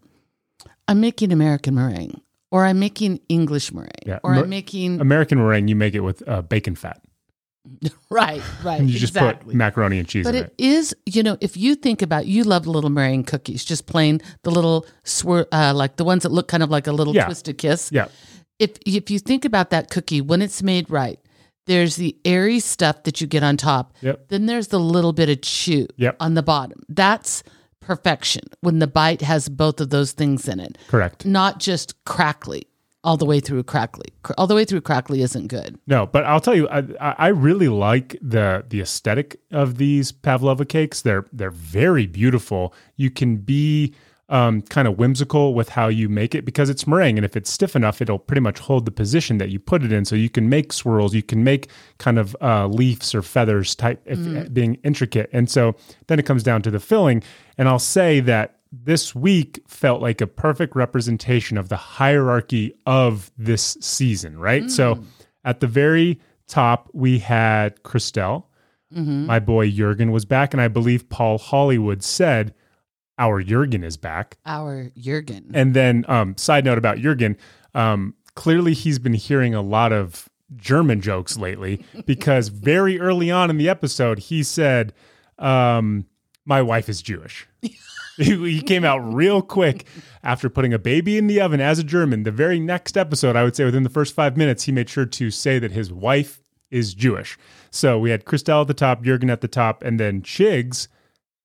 [0.88, 5.68] "I'm making American meringue," or "I'm making English meringue," Yeah, or "I'm making American meringue,
[5.68, 7.02] you make it with uh, bacon fat,
[8.10, 9.48] right, right." you just exactly.
[9.54, 10.64] put macaroni and cheese But in it it.
[10.66, 14.52] is, you know, if you think about, you love little meringue cookies, just plain the
[14.52, 17.26] little swir, uh, like the ones that look kind of like a little Yeah.
[17.26, 17.90] twisted kiss.
[17.92, 18.08] Yeah,
[18.60, 21.20] if if you think about that cookie when it's made right
[21.68, 24.28] there's the airy stuff that you get on top Yep.
[24.30, 26.16] then there's the little bit of chew Yep.
[26.20, 27.44] on the bottom that's
[27.82, 31.26] perfection when the bite has both of those things in it correct.
[31.26, 32.68] not just crackly
[33.06, 36.42] all the way through crackly all the way through crackly isn't good No, but I'll
[36.42, 41.02] tell you, I, I really like the the aesthetic of these pavlova cakes.
[41.02, 42.74] They're they're very beautiful.
[42.96, 43.94] You can be
[44.28, 47.50] um, kind of whimsical with how you make it because it's meringue, and if it's
[47.50, 50.06] stiff enough, it'll pretty much hold the position that you put it in.
[50.06, 54.02] So you can make swirls, you can make kind of uh, leaves or feathers type,
[54.06, 54.18] if,
[54.54, 55.30] being intricate.
[55.32, 55.76] And so
[56.08, 57.22] then it comes down to the filling,
[57.58, 63.32] and I'll say that this week felt like a perfect representation of the hierarchy of
[63.38, 64.70] this season, right?
[64.70, 65.04] So
[65.44, 68.46] at the very top, we had Christelle.
[68.92, 72.54] My boy Jurgen was back, and I believe Paul Hollywood said,
[73.20, 74.38] Our Jurgen is back.
[74.46, 77.36] our jurgen And then, um, side note about Jurgen,
[77.74, 83.50] um, clearly he's been hearing a lot of German jokes lately because very early on
[83.50, 84.94] in the episode, he said,
[85.40, 86.06] um,
[86.46, 87.48] My wife is Jewish.
[88.24, 89.86] he came out real quick
[90.24, 92.24] after putting a baby in the oven as a German.
[92.24, 95.06] The very next episode, I would say within the first five minutes, he made sure
[95.06, 97.38] to say that his wife is Jewish.
[97.72, 100.88] So we had Christelle at the top, Jurgen at the top, and then Chigs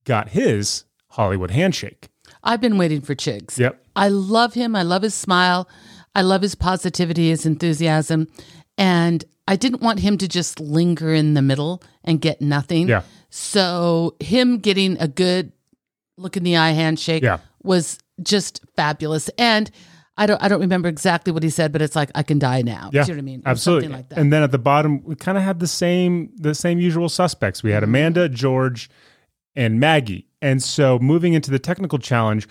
[0.04, 2.08] got his Hollywood handshake.
[2.44, 3.84] i've been waiting for chigs Yep.
[3.96, 4.74] I love him.
[4.76, 5.68] I love his smile.
[6.14, 8.28] I love his positivity, his enthusiasm.
[8.78, 12.88] And I didn't want him to just linger in the middle and get nothing.
[12.88, 13.02] Yeah.
[13.28, 15.52] So him getting a good
[16.20, 17.38] look in the eye handshake Yeah.
[17.62, 19.28] was just fabulous.
[19.38, 19.70] And
[20.16, 22.62] I don't I don't remember exactly what he said, but it's like I can die
[22.62, 22.90] now.
[22.92, 23.42] Yeah, See what I mean?
[23.46, 23.84] Or Absolutely.
[23.86, 24.18] Something like that.
[24.18, 27.62] And then at the bottom, we kind of had the same the same usual suspects.
[27.62, 27.90] We had Mm-hmm.
[27.90, 28.90] Amanda, George,
[29.56, 30.26] and Maggie.
[30.42, 32.46] And so moving into the technical challenge,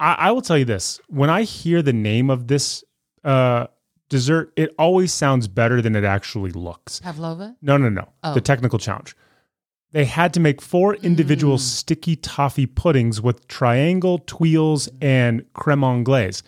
[0.00, 2.84] I, I will tell you this: when I hear the name of this
[3.22, 3.68] uh,
[4.10, 7.00] dessert, it always sounds better than it actually looks.
[7.00, 7.56] Pavlova?
[7.62, 8.08] No, no, no.
[8.22, 8.34] Oh.
[8.34, 9.16] The technical challenge.
[9.94, 11.60] They had to make four individual Mm.
[11.60, 16.42] sticky toffee puddings with triangle, tuiles, and creme anglaise.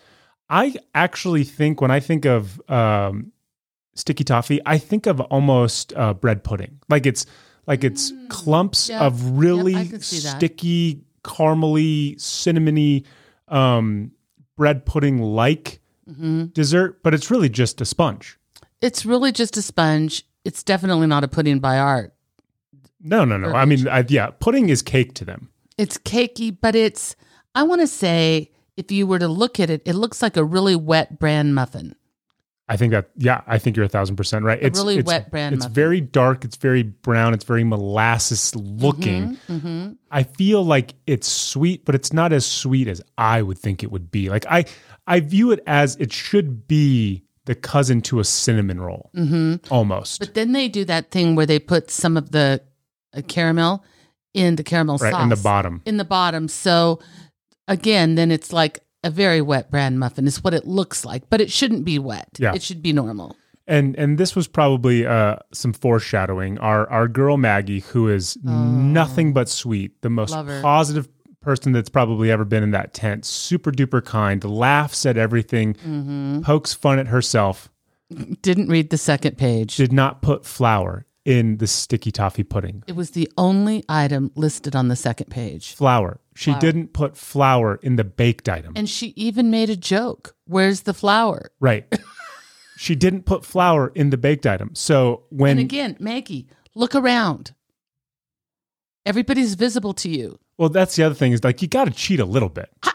[0.49, 3.31] I actually think when I think of um,
[3.95, 6.79] sticky toffee, I think of almost uh, bread pudding.
[6.89, 7.25] Like it's
[7.67, 8.89] like it's clumps Mm.
[8.89, 9.05] Yeah.
[9.07, 10.37] of really Yep, I can see that.
[10.37, 13.05] sticky, caramely, cinnamony
[13.47, 14.11] um,
[14.57, 15.79] bread pudding like
[16.09, 16.45] Mm-hmm.
[16.53, 18.37] dessert, but it's really just a sponge.
[18.81, 20.23] It's really just a sponge.
[20.45, 22.13] It's definitely not a pudding by art.
[23.07, 23.53] No, no, no.
[23.53, 25.49] I mean, I, yeah, pudding is cake to them.
[25.77, 27.15] It's cakey, but it's,
[27.55, 30.43] I want to say, if you were to look at it, it looks like a
[30.43, 31.95] really wet bran muffin.
[32.69, 34.59] I think that, yeah, I think you're a thousand percent right.
[34.61, 35.73] It's really it's, wet bran It's muffin.
[35.73, 36.43] very dark.
[36.43, 37.33] It's very brown.
[37.33, 39.37] It's very molasses looking.
[39.47, 39.93] Mm-hmm.
[40.11, 43.91] I feel like it's sweet, but it's not as sweet as I would think it
[43.91, 44.29] would be.
[44.29, 44.65] Like I,
[45.07, 49.73] I view it as it should be the cousin to a cinnamon roll, mm-hmm.
[49.73, 50.19] almost.
[50.19, 52.61] But then they do that thing where they put some of the
[53.17, 53.83] uh, caramel
[54.33, 55.81] in the caramel right sauce in the bottom.
[55.85, 56.47] in the bottom.
[56.47, 56.99] So
[57.67, 61.41] again, then it's like a very wet bran muffin is what it looks like, but
[61.41, 62.29] it shouldn't be wet.
[62.37, 62.53] Yeah.
[62.53, 63.35] It should be normal.
[63.67, 66.57] And and this was probably uh, some foreshadowing.
[66.59, 70.59] Our our girl Maggie, who is nothing but sweet, the most Oh.
[70.61, 71.07] Positive
[71.41, 76.41] person that's probably ever been in that tent, super duper kind, laughs at everything, Mm-hmm.
[76.41, 77.69] pokes fun at herself.
[78.41, 79.75] Didn't read the second page.
[79.75, 82.81] Did not put flour in the sticky toffee pudding.
[82.87, 85.75] it was the only item listed on the second page.
[85.75, 86.21] Flour.
[86.33, 88.71] She didn't put flour in the baked item.
[88.77, 90.35] And she even made a joke.
[90.45, 91.51] Where's the flour?
[91.59, 91.85] right.
[92.77, 94.73] she didn't put flour in the baked item.
[94.73, 97.53] So when and again, Maggie, look around.
[99.05, 100.39] Everybody's visible to you.
[100.57, 102.69] well, that's the other thing is like you got to cheat a little bit.
[102.83, 102.93] I,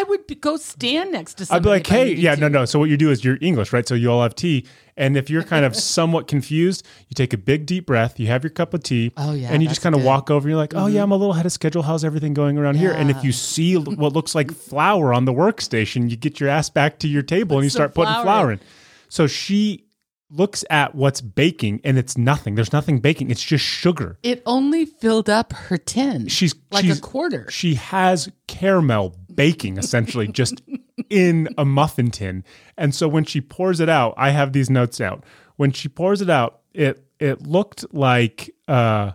[0.00, 1.62] I would be, go stand next to I'd somebody.
[1.64, 2.40] be like, if I hey, needed yeah, to.
[2.40, 2.64] no, no.
[2.64, 3.86] So what you do is you're English, right?
[3.86, 7.36] So you all have tea, and if you're kind of somewhat confused, you take a
[7.36, 9.82] big deep breath, you have your cup of tea, Oh, yeah, and you that's just
[9.82, 10.04] kind of good.
[10.04, 10.06] Mm-hmm.
[10.06, 10.46] walk over.
[10.48, 11.82] And you're like, oh yeah, I'm a little ahead of schedule.
[11.82, 12.92] How's everything going around here?
[12.92, 16.48] And if you see l- what looks like flour on the workstation, you get your
[16.48, 18.58] ass back to your table and you some start putting flour flour in.
[18.58, 18.64] in.
[19.08, 19.84] So she
[20.32, 22.54] looks at what's baking, and it's nothing.
[22.54, 23.32] There's nothing baking.
[23.32, 24.16] It's just sugar.
[24.22, 26.28] It only filled up her tin.
[26.28, 27.50] She's like she's, a quarter.
[27.50, 30.60] She has caramel baking essentially just
[31.08, 32.44] in a muffin tin.
[32.76, 35.24] And so when she pours it out, I have these notes out.
[35.56, 39.12] When she pours it out, it it looked like uh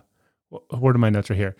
[0.70, 1.56] where are my notes right here?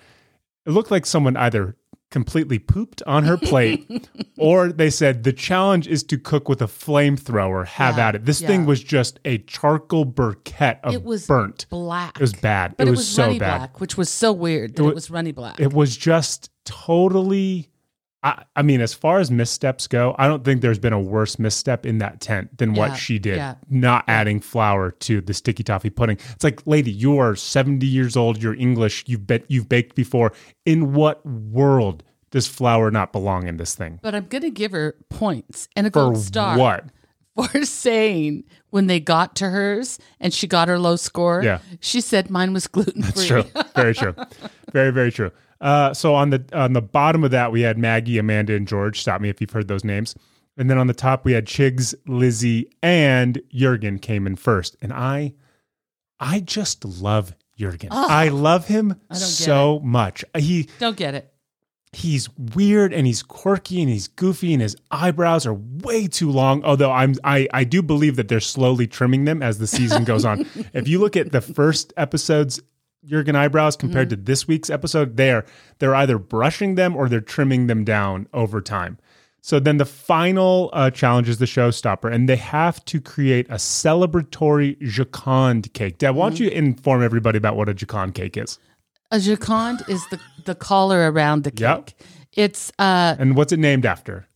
[0.66, 1.76] It looked like someone either
[2.08, 6.66] completely pooped on her plate or they said the challenge is to cook with a
[6.66, 7.66] flamethrower.
[7.66, 8.24] Have Yeah, at it.
[8.24, 8.46] This yeah.
[8.46, 11.66] thing was just a charcoal burquette of It was burnt.
[11.68, 12.16] black.
[12.16, 12.76] It was bad.
[12.76, 13.58] But it it was, was, so runny bad.
[13.58, 15.58] black, which was so weird that wa- it was runny black.
[15.60, 17.70] It was just totally.
[18.26, 21.38] I, I mean, as far as missteps go, I don't think there's been a worse
[21.38, 23.36] misstep in that tent than Yeah, what she did.
[23.36, 23.54] yeah.
[23.70, 26.18] Not adding flour to the sticky toffee pudding.
[26.32, 28.42] It's like, lady, you are 70 years old.
[28.42, 29.04] You're English.
[29.06, 30.32] You've bet you've baked before.
[30.64, 34.00] In what world does flour not belong in this thing?
[34.02, 36.86] but I'm going to give her points and a For gold star what?
[37.52, 41.42] for saying when they got to hers and she got her low score.
[41.44, 41.60] Yeah.
[41.80, 43.10] she said mine was gluten free.
[43.22, 43.44] It's true.
[43.76, 44.14] Very true.
[44.72, 45.30] Very very true.
[45.60, 49.00] Uh, so on the on the bottom of that we had Maggie, Amanda, and George.
[49.00, 50.14] Stop me if you've heard those names.
[50.58, 54.76] And then on the top we had Chigs, Lizzie, and Jurgen came in first.
[54.80, 55.34] And I,
[56.18, 57.90] I just love Jurgen.
[57.92, 60.24] I love him get so much.
[60.36, 61.32] He Don't get it.
[61.92, 66.62] he's weird and he's quirky and he's goofy and his eyebrows are way too long
[66.64, 70.22] although i'm i i do believe that they're slowly trimming them as the season goes
[70.24, 70.40] on
[70.74, 72.60] if you look at the first episode's
[73.06, 75.44] Jurgen eyebrows compared to this week's episode, they're
[75.78, 78.98] they're either brushing them or they're trimming them down over time.
[79.40, 83.54] So then the final uh, challenge is the showstopper, and they have to create a
[83.54, 85.98] celebratory Joconde cake.
[85.98, 88.58] Dad, why don't you inform everybody about what a Joconde cake is?
[89.12, 91.60] A Joconde is the the collar around the cake.
[91.60, 91.90] Yep.
[92.32, 94.26] It's uh And what's it named after?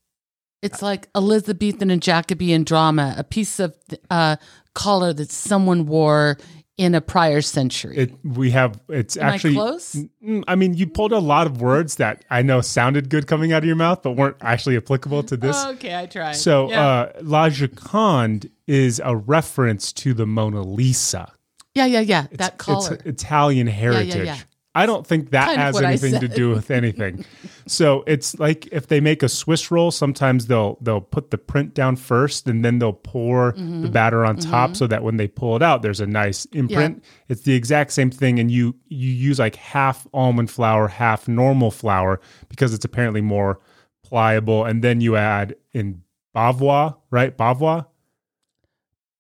[0.62, 3.74] it's like Elizabethan and Jacobean drama, a piece of
[4.10, 4.36] uh
[4.74, 6.36] collar that someone wore
[6.80, 7.94] in a prior century.
[7.94, 9.94] It we have it's Am I actually close?
[10.24, 13.52] Mm, I mean, you pulled a lot of words that I know sounded good coming
[13.52, 15.62] out of your mouth, but weren't actually applicable to this.
[15.66, 16.32] okay, I tried.
[16.32, 16.82] so, yeah.
[16.82, 21.30] uh, La Gioconde is a reference to the Mona Lisa.
[21.74, 22.28] yeah, yeah, yeah.
[22.32, 22.98] That It's color.
[23.04, 24.24] Italian heritage.
[24.24, 24.38] yeah.
[24.72, 27.24] I don't think that Kind has anything to do with anything.
[27.66, 31.74] so it's like if they make a Swiss roll, sometimes they'll they'll put the print
[31.74, 33.82] down first and then they'll pour Mm-hmm.
[33.82, 37.02] the batter on top so that when they pull it out, there's a nice imprint.
[37.28, 41.72] It's the exact same thing, and you you use like half almond flour, half normal
[41.72, 43.58] flour because it's apparently more
[44.04, 46.02] pliable, and then you add in
[46.36, 47.36] bavois, right?
[47.36, 47.86] Bavois.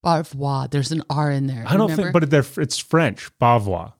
[0.04, 0.70] Bavois.
[0.70, 1.64] There's an R in there.
[1.66, 2.02] I don't remember?
[2.04, 3.92] think, but they're, it's French, bavois.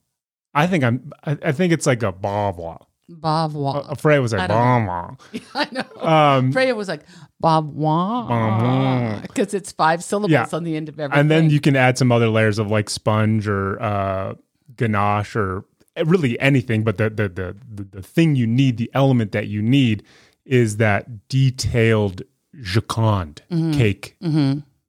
[0.54, 1.12] I think I'm.
[1.24, 2.78] I, I think it's like a bavois.
[3.10, 3.90] Bavois.
[3.90, 5.16] Uh, Freya was like I don't know.
[5.32, 5.42] bavois.
[5.54, 6.06] I know.
[6.08, 7.02] Um, Freya was like
[7.42, 9.22] Bavois Bavois.
[9.22, 10.46] because it's five syllables Yeah.
[10.52, 11.20] on the end of everything.
[11.20, 14.34] and then you can add some other layers of like sponge or uh,
[14.76, 15.64] ganache or
[16.04, 16.84] really anything.
[16.84, 20.04] But the the, the the the thing you need, the element that you need,
[20.44, 22.22] is that detailed
[22.56, 23.72] Joconde Mm-hmm.
[23.72, 24.16] cake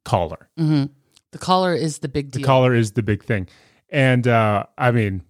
[0.04, 0.48] collar.
[0.56, 3.48] the collar is the big The collar is the big thing.
[3.90, 5.22] And uh, I mean,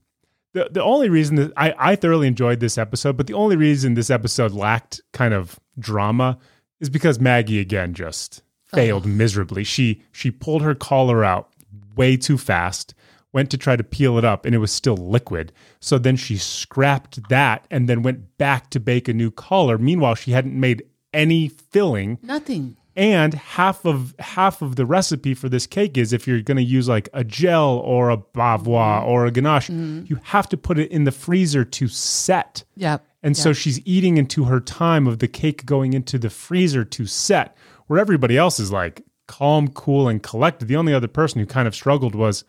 [0.53, 3.95] the the only reason that I, I thoroughly enjoyed this episode, but the only reason
[3.95, 6.39] this episode lacked kind of drama
[6.81, 9.65] is because Maggie again just failed miserably.
[9.65, 11.51] She she pulled her collar out
[11.97, 12.95] way too fast,
[13.33, 15.53] went to try to peel it up, and it was still liquid.
[15.81, 19.79] So then she scrapped that and then went back to bake a new collar.
[19.79, 22.77] Meanwhile, she hadn't made any filling Nothing.
[22.95, 26.63] And half of half of the recipe for this cake is if you're going to
[26.63, 29.09] use like a gel or a bavois mm-hmm.
[29.09, 30.05] or a ganache, mm-hmm.
[30.07, 32.65] you have to put it in the freezer to set.
[32.77, 33.05] Yep.
[33.23, 37.07] And so she's eating into her time of the cake going into the freezer to
[37.07, 40.67] set, where everybody else is like calm, cool, and collected.
[40.67, 42.45] The only other person who kind of struggled was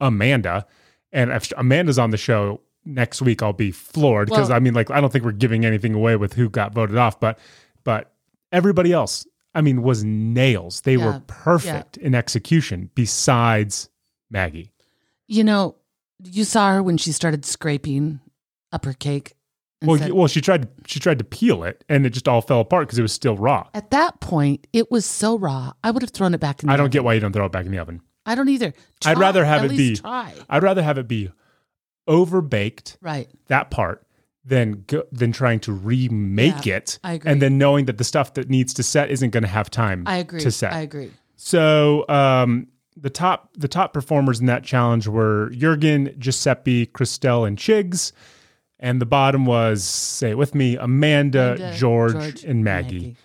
[0.00, 0.66] Amanda.
[1.12, 4.74] And if Amanda's on the show next week, I'll be floored because Well- I mean,
[4.74, 7.38] like, I don't think we're giving anything away with who got voted off, but
[7.84, 8.12] but
[8.52, 10.82] everybody else, I mean, was nails.
[10.82, 11.06] They Yeah.
[11.06, 12.90] were perfect in execution.
[12.94, 13.88] Besides
[14.30, 14.72] Maggie,
[15.26, 15.76] You know,
[16.22, 18.20] you saw her when she started scraping
[18.72, 19.34] up her cake.
[19.82, 22.60] well, said- well, she tried she tried to peel it, and it just all fell
[22.60, 23.68] apart because it was still raw.
[23.74, 25.72] at that point, it was so raw.
[25.84, 26.66] I would have thrown it back in.
[26.66, 26.90] The I don't oven.
[26.92, 28.00] get why you don't throw it back in the oven.
[28.26, 28.74] I don't either.
[29.06, 30.34] I'd rather have it be- try.
[30.50, 31.30] I'd rather have it be
[32.08, 33.28] overbaked Right.
[33.48, 34.04] that part
[34.48, 37.30] than go, than trying to remake Yeah, it, I agree.
[37.30, 40.04] and then knowing that the stuff that needs to set isn't going to have time
[40.06, 40.40] I agree.
[40.40, 40.72] to set.
[40.72, 41.10] I agree.
[41.36, 47.56] So um, the top the top performers in that challenge were Jurgen, Giuseppe, Crystelle, and
[47.58, 48.12] Chigs,
[48.80, 53.16] and the bottom was say it with me Amanda, And, uh, George, and Maggie.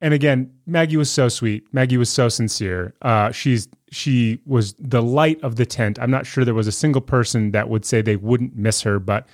[0.00, 1.62] And again, Maggie was so sweet.
[1.72, 2.92] Maggie was so sincere.
[3.02, 5.98] Uh, she's she was the light of the tent.
[6.00, 8.98] I'm not sure there was a single person that would say they wouldn't miss her,
[8.98, 9.28] but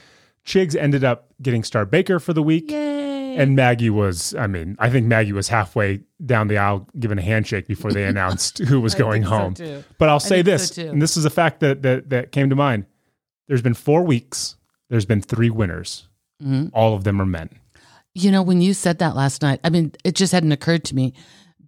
[0.48, 2.70] Chigs ended up getting Star Baker for the week.
[2.70, 3.36] Yay.
[3.36, 7.22] And Maggie was, I mean, I think Maggie was halfway down the aisle giving a
[7.22, 9.84] handshake before they announced who was going think so, home.
[9.98, 12.48] But I'll say think so, this, and this is a fact that, that that came
[12.48, 12.86] to mind.
[13.46, 14.56] There's been four weeks.
[14.88, 16.08] There's been three winners.
[16.42, 16.74] Mm-hmm.
[16.74, 17.50] All of them are men.
[18.14, 20.94] You know, when you said that last night, I mean, it just hadn't occurred to
[20.94, 21.12] me,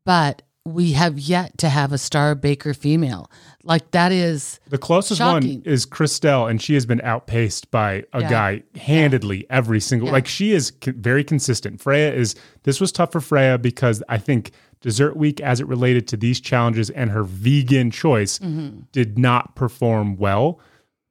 [0.06, 3.30] but we have yet to have a Star Baker female.
[3.64, 5.60] Like that is The closest Shocking.
[5.60, 8.30] one is Crystelle, and she has been outpaced by a Yeah.
[8.30, 10.08] guy handedly every single.
[10.08, 10.12] Yeah.
[10.12, 11.80] Like she is very consistent.
[11.80, 12.34] Freya is.
[12.64, 14.50] This was tough for Freya because I think
[14.82, 18.80] Dessert Week, as it related to these challenges and her vegan choice, Mm-hmm.
[18.92, 20.60] did not perform well.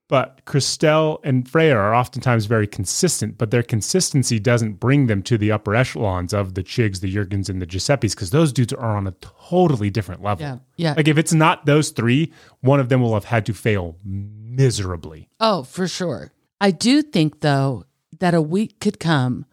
[0.10, 5.38] But Crystelle and Freya are oftentimes very consistent, but their consistency doesn't bring them to
[5.38, 8.98] the upper echelons of the Chigs, the Jurgens, and the Giuseppes because those dudes are
[8.98, 10.43] on a totally different level.
[10.43, 10.93] Yeah, yeah.
[10.98, 15.30] Like if it's not those three, one of them will have had to fail miserably.
[15.39, 16.32] Oh, for sure.
[16.60, 17.86] I do think though
[18.19, 19.45] that a week could come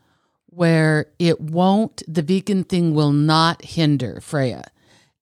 [0.46, 4.64] where it won't the vegan thing will not hinder Freya.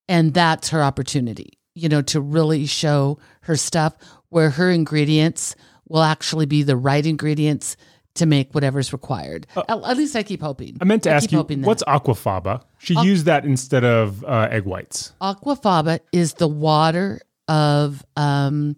[0.08, 3.94] And that's her opportunity, you know, to really show her stuff
[4.28, 5.54] where her ingredients
[5.88, 7.76] will actually be the right ingredients
[8.14, 9.46] to make whatever's required.
[9.56, 10.74] at, at least I keep hoping.
[10.74, 12.62] Uh, I meant to ask you, what's aquafaba?
[12.78, 15.12] She used that instead of uh, egg whites.
[15.20, 18.76] aquafaba is the water of um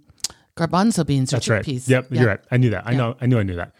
[0.57, 1.65] garbanzo beans or That's right.
[1.65, 1.89] chickpeas.
[1.89, 2.19] Yep, Yeah.
[2.21, 2.41] you're right.
[2.51, 2.85] I knew that.
[2.87, 3.15] I know.
[3.21, 3.39] I knew.
[3.39, 3.75] I knew that.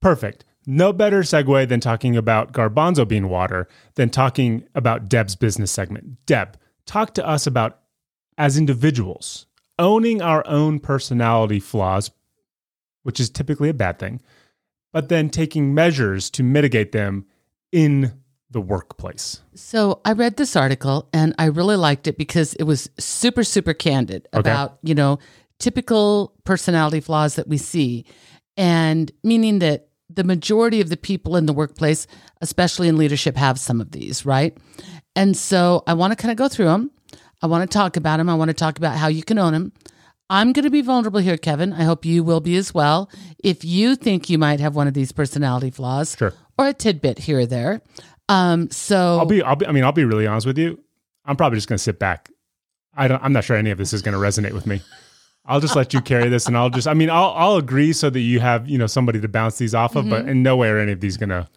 [0.00, 0.44] Perfect.
[0.66, 3.66] No better segue than talking about garbanzo bean water
[3.96, 6.24] than talking about Deb's business segment.
[6.26, 7.80] Deb, talk to us about
[8.38, 9.46] as individuals
[9.82, 12.10] owning our own personality flaws,
[13.02, 14.22] which is typically a bad thing,
[14.92, 17.26] but then taking measures to mitigate them
[17.72, 18.12] in
[18.50, 19.42] the workplace.
[19.54, 23.74] So I read this article and I really liked it because it was super, super
[23.74, 24.40] candid Okay.
[24.40, 25.18] about, you know,
[25.58, 28.04] typical personality flaws that we see,
[28.56, 32.06] and meaning that the majority of the people in the workplace,
[32.42, 34.56] especially in leadership, have some of these, right?
[35.16, 36.90] And so I want to kind of go through them.
[37.42, 38.28] I want to talk about them.
[38.28, 39.72] I want to talk about how you can own them.
[40.30, 41.72] I'm going to be vulnerable here, Kevin.
[41.72, 43.10] I hope you will be as well.
[43.42, 46.32] If you think you might have one of these personality flaws Sure.
[46.56, 47.82] or a tidbit here or there.
[48.28, 50.82] Um, so I'll be, I'll be, I mean, I'll be really honest with you.
[51.24, 52.30] I'm probably just going to sit back.
[52.94, 54.80] I don't, I'm not sure any of this is going to resonate with me.
[55.44, 58.08] I'll just let you carry this and I'll just, I mean, I'll, I'll agree so
[58.10, 60.68] that you have, you know, somebody to bounce these off of, but in no way
[60.68, 61.48] are any of these going to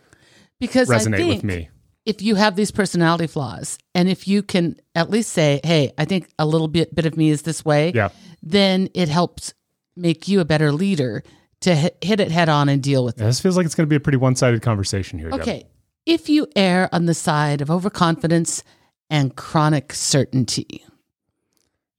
[0.60, 1.70] because resonate with me.
[2.06, 6.06] If you have these personality flaws and if you can at least say, hey, I
[6.06, 8.10] think a little bit, bit of me is this way, Yeah.
[8.44, 9.54] then it helps
[9.96, 11.24] make you a better leader
[11.62, 13.22] to hit, hit it head on and deal with it.
[13.22, 15.30] Yeah, this feels like it's going to be a pretty one sided conversation here.
[15.32, 15.42] Deb.
[15.42, 15.68] Okay.
[16.06, 18.64] If you err on the side of overconfidence
[19.10, 20.84] and chronic certainty,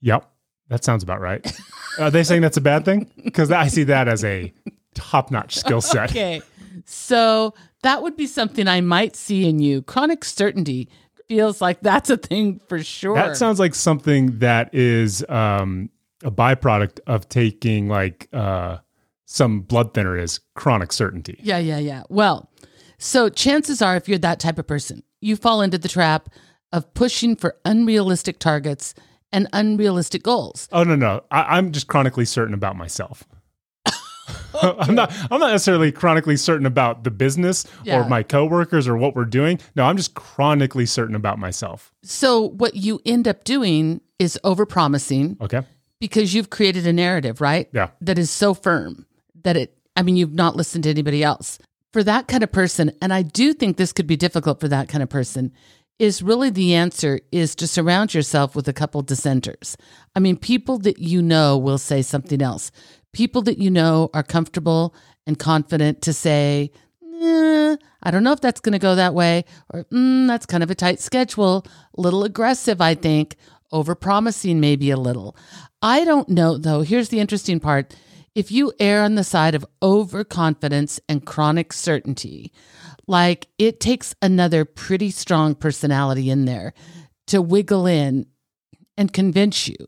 [0.02, 0.30] Yep.
[0.68, 1.44] That sounds about right.
[1.98, 3.10] Are they saying that's a bad thing?
[3.24, 4.52] Because I see that as a
[4.94, 6.10] top notch skill set.
[6.10, 6.42] Okay.
[6.84, 7.54] So
[7.86, 9.80] that would be something I might see in you.
[9.80, 10.88] Chronic certainty
[11.28, 13.14] feels like that's a thing for sure.
[13.14, 15.90] That sounds like something that is um,
[16.24, 18.78] a byproduct of taking like uh,
[19.24, 21.38] some blood thinner is chronic certainty.
[21.40, 22.02] yeah, yeah, yeah.
[22.08, 22.50] Well,
[22.98, 26.28] so chances are, if you're that type of person, you fall into the trap
[26.72, 28.94] of pushing for unrealistic targets
[29.30, 30.68] and unrealistic goals.
[30.72, 31.22] Oh no, no.
[31.30, 33.24] I, I'm just chronically certain about myself.
[34.62, 38.00] I'm not I'm not necessarily chronically certain about the business Yeah.
[38.04, 39.58] or my coworkers or what we're doing.
[39.74, 41.92] No, I'm just chronically certain about myself.
[42.02, 45.62] So what you end up doing is overpromising Okay.
[46.00, 47.68] because you've created a narrative, right?
[47.72, 47.90] Yeah.
[48.00, 49.06] That is so firm
[49.44, 51.58] that it, I mean, you've not listened to anybody else.
[51.92, 54.88] For that kind of person, and I do think this could be difficult for that
[54.88, 55.52] kind of person,
[55.98, 59.78] is really the answer is to surround yourself with a couple dissenters.
[60.14, 62.70] I mean, people that you know will say something else.
[63.16, 64.94] People that you know are comfortable
[65.26, 69.46] and confident to say, "Nah, I don't know if that's going to go that way,
[69.72, 71.64] or mm, that's kind of a tight schedule,
[71.96, 73.36] a little aggressive, I think,
[73.72, 75.34] overpromising maybe a little.
[75.80, 76.82] I don't know though.
[76.82, 77.96] Here's the interesting part.
[78.34, 82.52] If you err on the side of overconfidence and chronic certainty,
[83.06, 86.74] like it takes another pretty strong personality in there
[87.28, 88.26] to wiggle in
[88.98, 89.86] and convince you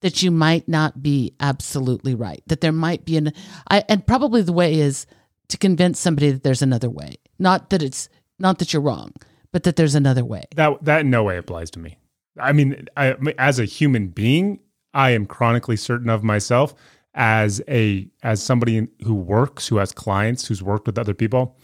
[0.00, 3.32] that you might not be absolutely right, that there might be an
[3.70, 5.06] I and probably the way is
[5.48, 7.16] to convince somebody that there's another way.
[7.38, 9.12] Not that it's not that you're wrong,
[9.52, 10.44] but that there's another way.
[10.56, 11.98] That that in no way applies to me.
[12.38, 14.60] I mean, I, as a human being,
[14.92, 16.74] I am chronically certain of myself.
[17.14, 21.56] As a as somebody who works, who has clients, who's worked with other people,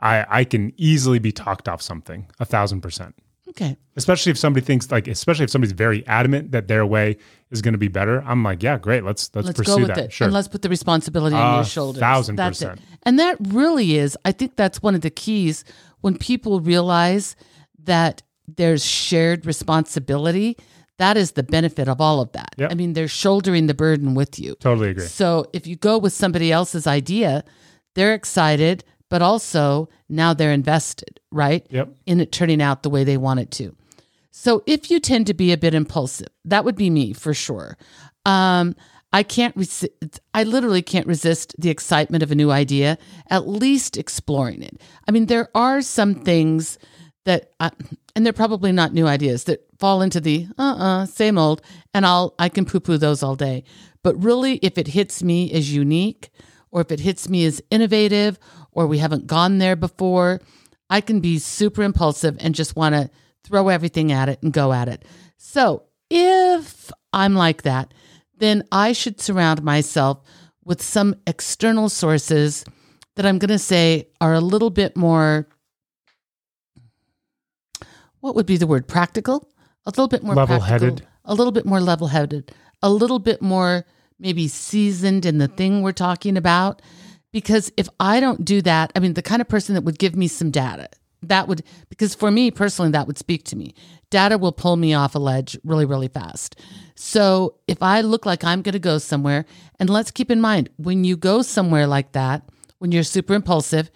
[0.00, 3.14] I I can easily be talked off something a thousand percent.
[3.48, 3.76] Okay.
[3.94, 7.16] Especially if somebody thinks like, especially if somebody's very adamant that their way
[7.50, 8.22] is going to be better.
[8.26, 9.04] I'm like, yeah, great.
[9.04, 9.98] Let's let's, let's pursue go with that.
[10.06, 10.26] it Sure.
[10.26, 12.66] and let's put the responsibility on your shoulders thousand That's it.
[12.70, 12.80] percent.
[13.04, 15.64] and that really is i think that's one of the keys
[16.00, 17.36] when people realize
[17.84, 20.56] that there's shared responsibility
[20.98, 22.72] that is the benefit of all of that Yep.
[22.72, 25.06] i mean they're shouldering the burden with you totally agree.
[25.06, 27.44] so if you go with somebody else's idea
[27.94, 31.94] they're excited but also now they're invested right Yep.
[32.06, 33.76] in it turning out the way they want it to.
[34.38, 37.78] So if you tend to be a bit impulsive, that would be me for sure.
[38.26, 38.76] Um,
[39.10, 39.56] I can't.
[40.34, 42.98] I literally can't resist the excitement of a new idea.
[43.30, 44.78] At least exploring it.
[45.08, 46.78] I mean, there are some things
[47.24, 47.70] that, I,
[48.14, 51.62] and they're probably not new ideas that fall into the uh-uh same old,
[51.94, 53.64] and I'll I can poo-poo those all day.
[54.02, 56.28] But really, if it hits me as unique,
[56.70, 58.38] or if it hits me as innovative,
[58.70, 60.42] or we haven't gone there before,
[60.90, 63.10] I can be super impulsive and just want to
[63.46, 65.04] throw everything at it and go at it.
[65.36, 67.94] So if I'm like that,
[68.38, 70.20] then I should surround myself
[70.64, 72.64] with some external sources
[73.14, 75.48] that I'm going to say are a little bit more,
[78.20, 78.88] what would be the word?
[78.88, 79.48] Practical?
[79.86, 81.06] A little bit more Level-headed.
[81.24, 82.52] A little bit more level headed.
[82.82, 83.84] A little bit more
[84.18, 86.82] maybe seasoned in the thing we're talking about.
[87.32, 90.16] Because if I don't do that, I mean, the kind of person that would give
[90.16, 90.88] me some data,
[91.28, 93.74] that would, because for me personally, that would speak to me.
[94.10, 96.56] Data will pull me off a ledge really, really fast.
[96.94, 99.44] So if I look like I'm going to go somewhere,
[99.78, 102.48] and let's keep in mind, when you go somewhere like that,
[102.78, 103.90] when you're super impulsive,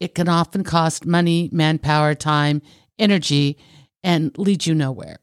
[0.00, 2.60] it can often cost money, manpower, time,
[2.98, 3.56] energy,
[4.02, 5.18] and lead you nowhere.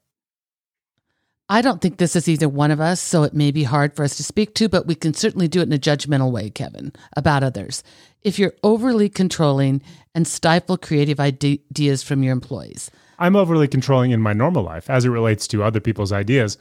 [1.51, 4.03] I don't think this is either one of us, so it may be hard for
[4.03, 6.93] us to speak to, but we can certainly do it in a judgmental way, Kevin,
[7.17, 7.83] about others.
[8.21, 9.81] If you're overly controlling
[10.13, 15.05] and stifle creative ideas from your employees, I'm overly controlling in my normal life as
[15.05, 16.57] it relates to other people's ideas.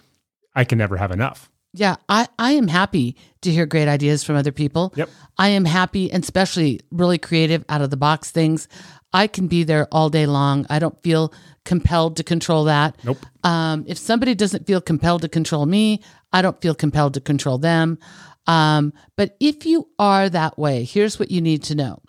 [0.55, 1.51] I can never have enough.
[1.75, 4.93] Yeah, I, I am happy to hear great ideas from other people.
[4.97, 5.11] Yep.
[5.37, 8.69] I am happy and especially really creative out of the box things.
[9.13, 10.67] I can be there all day long.
[10.71, 11.33] I don't feel
[11.69, 12.97] compelled to control that.
[13.05, 13.19] Nope.
[13.45, 16.01] Um, if somebody doesn't feel compelled to control me,
[16.33, 17.99] I don't feel compelled to control them.
[18.47, 22.01] Um, but if you are that way, here's what you need to know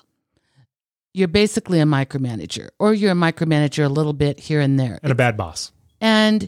[1.13, 4.99] you're basically a micromanager, or you're a micromanager a little bit here and there.
[5.03, 5.71] And a bad boss.
[5.99, 6.47] And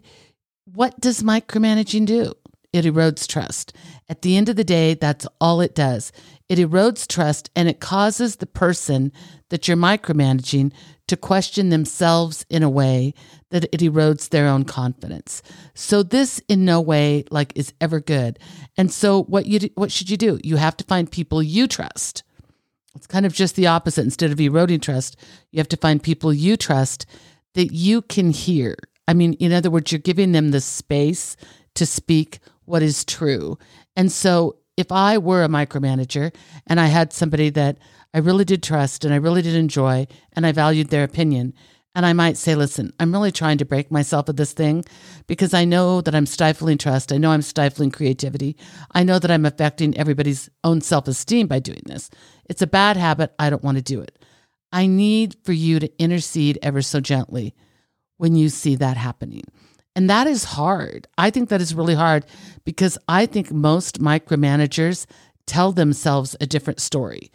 [0.65, 2.33] what does micromanaging do?
[2.71, 3.73] It erodes trust.
[4.07, 6.13] At the end of the day, that's all it does.
[6.51, 9.13] It erodes trust and it causes the person
[9.51, 10.73] that you're micromanaging
[11.07, 13.13] to question themselves in a way
[13.51, 15.41] that it erodes their own confidence.
[15.75, 18.37] So this in no way like is ever good.
[18.75, 20.41] And so what you do, what should you do?
[20.43, 22.23] You have to find people you trust.
[22.95, 24.03] It's kind of just the opposite.
[24.03, 25.15] Instead of eroding trust,
[25.51, 27.05] you have to find people you trust
[27.53, 28.75] that you can hear.
[29.07, 31.37] I mean, in other words, you're giving them the space
[31.75, 33.57] to speak what is true.
[33.95, 36.35] And so if I were a micromanager
[36.67, 37.77] and I had somebody that
[38.13, 41.53] I really did trust and I really did enjoy and I valued their opinion,
[41.93, 44.83] and I might say, listen, I'm really trying to break myself of this thing
[45.27, 47.11] because I know that I'm stifling trust.
[47.11, 48.57] I know I'm stifling creativity.
[48.91, 52.09] I know that I'm affecting everybody's own self esteem by doing this.
[52.45, 53.33] It's a bad habit.
[53.37, 54.17] I don't want to do it.
[54.71, 57.53] I need for you to intercede ever so gently
[58.17, 59.43] when you see that happening.
[59.95, 61.07] And that is hard.
[61.17, 62.25] I think that is really hard
[62.63, 65.05] because I think most micromanagers
[65.45, 67.31] tell themselves a different story.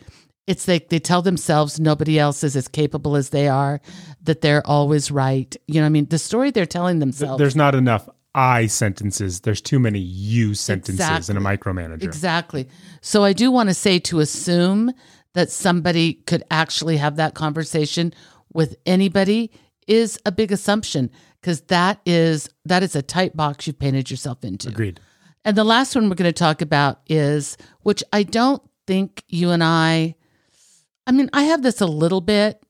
[0.46, 3.80] It's like they tell themselves nobody else is as capable as they are,
[4.22, 5.54] that they're always right.
[5.66, 7.38] You know, what I mean, the story they're telling themselves.
[7.38, 9.40] There's not enough I sentences.
[9.40, 12.02] There's too many you sentences in a micromanager.
[12.02, 12.68] Exactly.
[13.00, 14.92] So I do want to say to assume
[15.32, 18.12] that somebody could actually have that conversation
[18.52, 19.50] with anybody
[19.86, 21.10] is a big assumption
[21.46, 24.68] because that is that is a tight box you've painted yourself into.
[24.68, 24.98] Agreed.
[25.44, 29.52] And the last one we're going to talk about is which I don't think you
[29.52, 30.16] and I
[31.06, 32.60] I mean, I have this a little bit.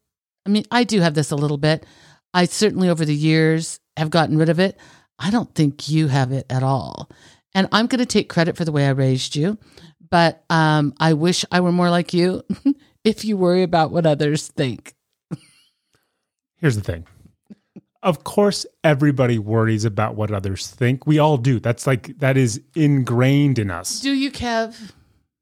[0.44, 1.86] I mean, I do have this a little bit.
[2.34, 4.78] I certainly over the years have gotten rid of it.
[5.18, 7.08] I don't think you have it at all.
[7.54, 9.56] And I'm going to take credit for the way I raised you,
[10.10, 12.42] but um, I wish I were more like you
[13.04, 14.94] if you worry about what others think.
[16.58, 17.06] Here's the thing.
[18.06, 21.08] Of course, everybody worries about what others think.
[21.08, 21.58] We all do.
[21.58, 23.98] That's like, that is ingrained in us.
[23.98, 24.92] Do you, Kev?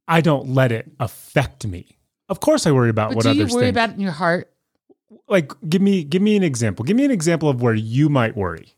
[0.08, 1.98] I don't let it affect me.
[2.30, 3.74] Of course, I worry about But what do you others worry think.
[3.74, 4.50] about it in your heart?
[5.28, 6.84] like, give me, give me an example.
[6.86, 8.72] Give me an example of where you might worry.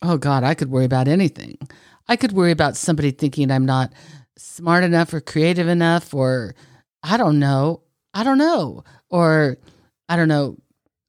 [0.00, 1.58] Oh God, I could worry about anything.
[2.06, 3.92] I could worry about somebody thinking I'm not
[4.36, 6.54] smart enough or creative enough or
[7.02, 7.82] I don't know.
[8.14, 8.84] I don't know.
[9.10, 9.58] Or
[10.08, 10.58] I don't know,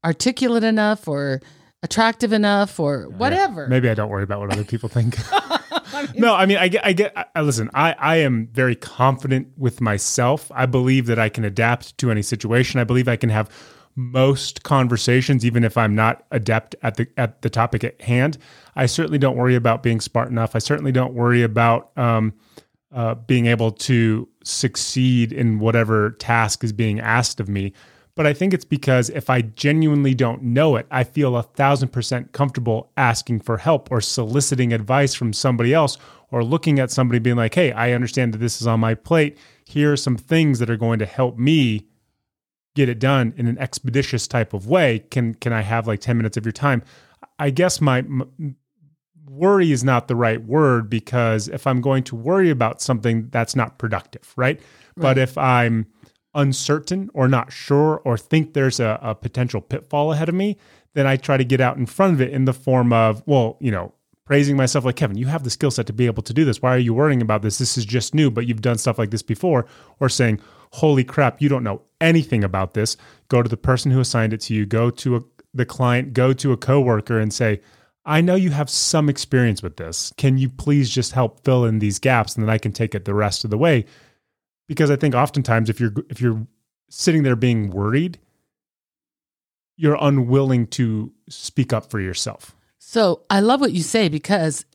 [0.03, 1.41] articulate enough or
[1.84, 3.68] attractive enough or whatever.
[3.68, 5.18] Maybe I don't worry about what other people think.
[6.16, 9.48] no, I mean, I get, I get, I, I- listen, I, I am very confident
[9.58, 10.52] with myself.
[10.54, 12.80] I believe that I can adapt to any situation.
[12.80, 13.50] I believe I can have
[13.96, 18.38] most conversations, even if I'm not adept at the, at the topic at hand.
[18.76, 20.56] I certainly don't worry about being smart enough.
[20.56, 22.34] I certainly don't worry about, um,
[22.92, 27.72] uh, being able to succeed in whatever task is being asked of me.
[28.20, 31.93] But I think it's because if I genuinely don't know it, I feel a thousand
[31.93, 35.97] percent comfortable asking for help or soliciting advice from somebody else
[36.30, 39.38] or looking at somebody being like, hey, I understand that this is on my plate.
[39.63, 41.88] Here are some things that are going to help me
[42.76, 44.99] get it done in an expeditious type of way.
[45.11, 46.84] Can can I have like 10 minutes of your time?
[47.39, 48.57] I guess my, m
[49.30, 53.55] worry is not the right word because if I'm going to worry about something, that's
[53.55, 54.59] not productive, right?
[54.97, 55.86] But if I'm
[56.34, 60.58] uncertain or not sure or think there's a, a potential pitfall ahead of me,
[60.94, 63.58] then I try to get out in front of it in the form of, well,
[63.60, 63.94] you know,
[64.26, 66.62] praising myself like, Kevin, you have the skill set to be able to do this.
[66.62, 67.58] Why are you worrying about this?
[67.58, 69.66] This is just new, but you've done stuff like this before.
[70.00, 70.40] Or saying,
[70.72, 72.96] holy crap, you don't know anything about this.
[73.28, 75.22] Go to the person who assigned it to you, go to a,
[75.54, 77.62] the client, go to a coworker and say,
[78.06, 80.14] I know you have some experience with this.
[80.18, 83.06] Can you please just help fill in these gaps and then I can take it
[83.06, 83.86] the rest of the way?
[84.70, 86.47] Because I think oftentimes if you're if you're
[86.89, 88.17] sitting there being worried,
[89.76, 92.55] you're unwilling to speak up for yourself.
[92.78, 94.65] So I love what you say because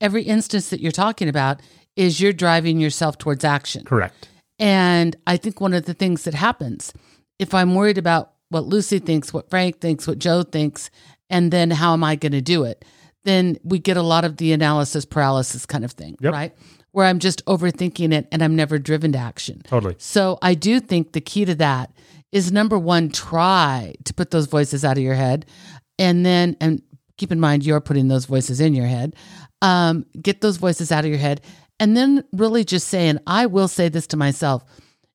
[0.00, 1.60] every instance that you're talking about
[1.96, 3.84] is you're driving yourself towards action.
[3.84, 4.28] Correct.
[4.58, 6.92] And I think one of the things that happens,
[7.38, 10.90] if I'm worried about what Lucy thinks, what Frank thinks, what Joe thinks,
[11.30, 12.84] and then how am I going to do it,
[13.24, 16.32] then we get a lot of the analysis paralysis kind of thing, Yep.
[16.32, 16.54] right?
[16.92, 19.62] Where I'm just overthinking it and I'm never driven to action.
[19.66, 19.96] Totally.
[19.98, 21.92] So I do think the key to that
[22.32, 25.46] is number one, try to put those voices out of your head.
[25.98, 26.82] And then, and
[27.16, 29.16] keep in mind you're putting those voices in your head.
[29.60, 31.40] Um, get those voices out of your head.
[31.78, 34.64] And then really just saying, I will say this to myself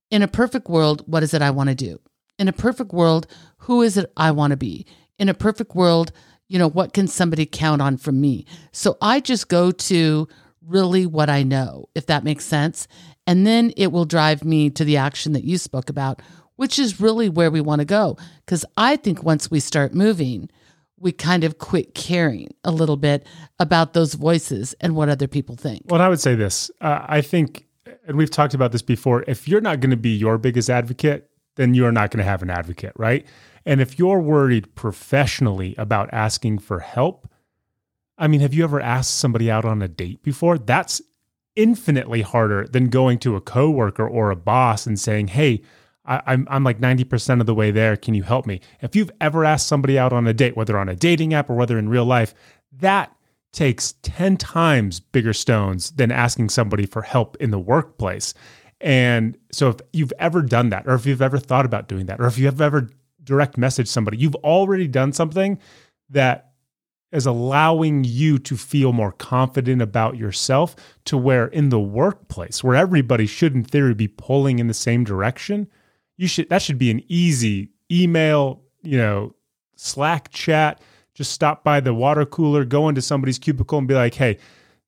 [0.09, 1.99] in a perfect world, what is it I want to do?
[2.39, 4.86] In a perfect world, who is it I want to be?
[5.19, 6.11] In a perfect world,
[6.47, 8.45] you know, what can somebody count on from me?
[8.71, 10.28] So I just go to
[10.68, 12.88] really what I know, if that makes sense.
[13.26, 16.22] And then it will drive me to the action that you spoke about,
[16.55, 18.18] which is really where we want to go.
[18.45, 20.49] Because I think once we start moving,
[20.99, 23.26] we kind of quit caring a little bit
[23.59, 25.84] about those voices and what other people think.
[25.86, 26.72] Well, I would say this.
[26.82, 27.68] Uh, I think,
[28.07, 31.30] and we've talked about this before, if you're not going to be your biggest advocate,
[31.55, 33.26] then you are not going to have an advocate, right?
[33.65, 37.28] And if you're worried professionally about asking for help,
[38.18, 40.57] I mean, have you ever asked somebody out on a date before?
[40.57, 41.01] That's
[41.55, 45.61] infinitely harder than going to a coworker or a boss and saying, "Hey,
[46.05, 47.97] I, I'm I'm like ninety percent of the way there.
[47.97, 50.89] Can you help me?" If you've ever asked somebody out on a date, whether on
[50.89, 52.34] a dating app or whether in real life,
[52.72, 53.13] that
[53.51, 58.34] takes ten times bigger stones than asking somebody for help in the workplace.
[58.80, 62.20] And so, if you've ever done that, or if you've ever thought about doing that,
[62.20, 62.89] or if you have ever
[63.24, 65.59] direct messaged somebody, you've already done something
[66.09, 66.47] that
[67.12, 72.76] is allowing you to feel more confident about yourself to where in the workplace where
[72.76, 75.68] everybody should in theory be pulling in the same direction
[76.18, 79.34] you should that should be an easy email you know
[79.76, 80.82] slack chat.
[81.14, 84.38] Just stop by the water cooler go into somebody's cubicle and be like hey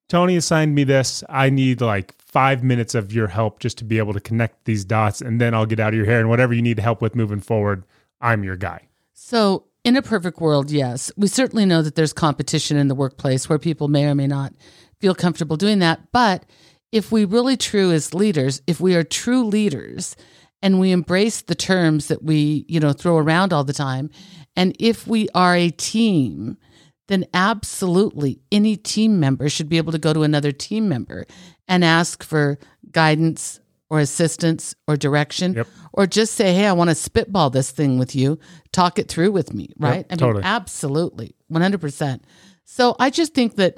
[0.10, 1.24] tony assigned me this.
[1.30, 4.86] I need like five minutes of your help just to be able to connect these
[4.86, 7.16] dots and then i'll get out of your hair and whatever you need help with
[7.16, 7.84] moving forward
[8.22, 8.88] i'm your guy.
[9.14, 13.50] So, in a perfect world, yes, we certainly know that there's competition in the workplace
[13.50, 14.54] where people may or may not
[15.02, 16.12] feel comfortable doing that.
[16.12, 16.46] But
[16.92, 20.16] if we really true as leaders, if we are true leaders
[20.62, 24.12] and we embrace the terms that we, you know, throw around all the time,
[24.56, 26.60] and if we are a team,
[27.08, 31.26] then absolutely any team member should be able to go to another team member
[31.68, 32.60] and ask for
[32.92, 33.60] guidance
[33.90, 35.68] or assistance or direction Yep.
[35.94, 38.38] or just say, Hey, I want to spitball this thing with you.
[38.72, 39.70] Talk it through with me.
[39.78, 40.06] Right.
[40.10, 40.44] I mean, totally.
[40.44, 41.36] absolutely.
[41.52, 42.22] 100%.
[42.66, 43.78] So I just think that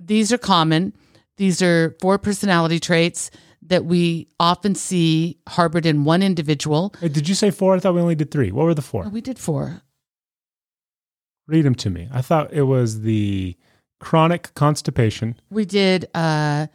[0.00, 0.92] these are common.
[1.36, 3.30] These are four personality traits
[3.64, 6.92] that we often see harbored in one individual.
[7.00, 9.04] Hey, did you say four i thought we only did three what were the four
[9.06, 9.82] Oh, we did four.
[11.46, 12.08] Read them to me.
[12.12, 13.56] I thought it was the
[14.00, 15.36] chronic constipation.
[15.50, 16.66] We did uh,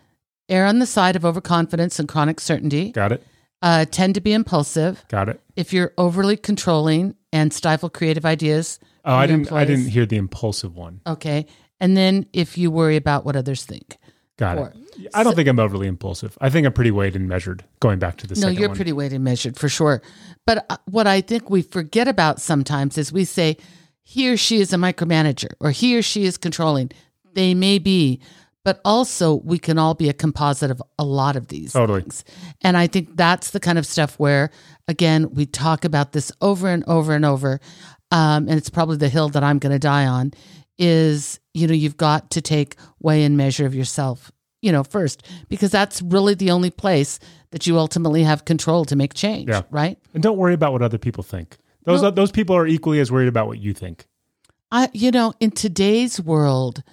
[0.49, 3.23] err on the side of overconfidence and chronic certainty, Got it.
[3.61, 5.03] uh, tend to be impulsive.
[5.09, 5.41] Got it.
[5.55, 8.79] If you're overly controlling and stifle creative ideas.
[9.05, 9.51] Oh, I didn't.
[9.51, 11.01] I didn't hear the impulsive one.
[11.05, 11.45] Okay.
[11.79, 13.97] And then if you worry about what others think.
[14.37, 14.73] Got Four.
[14.99, 15.07] it.
[15.13, 16.37] I don't think I'm overly impulsive.
[16.41, 17.63] I think I'm pretty weighed and measured.
[17.79, 18.75] Going back to the No, you're one.
[18.75, 20.01] pretty weighed and measured for sure.
[20.45, 23.57] But uh, what I think we forget about sometimes is we say,
[24.03, 26.91] he or she is a micromanager or he or she is controlling.
[27.33, 28.21] They may be,
[28.67, 32.01] but also we can all be a composite of a lot of these Totally.
[32.01, 32.25] things.
[32.63, 34.49] And I think that's the kind of stuff where,
[34.89, 37.61] again, we talk about this over and over and over.
[38.11, 40.33] Um, and it's probably the hill that I'm going to die on
[40.77, 45.25] is, you know, you've got to take weigh and measure of yourself, you know, first,
[45.47, 47.19] because that's really the only place
[47.51, 49.61] that you ultimately have control to make change, Yeah.
[49.71, 49.97] right?
[50.13, 51.55] and don't worry about what other people think.
[51.85, 54.07] Those those people are equally as worried about what you think.
[54.73, 56.83] I, you know, in today's world,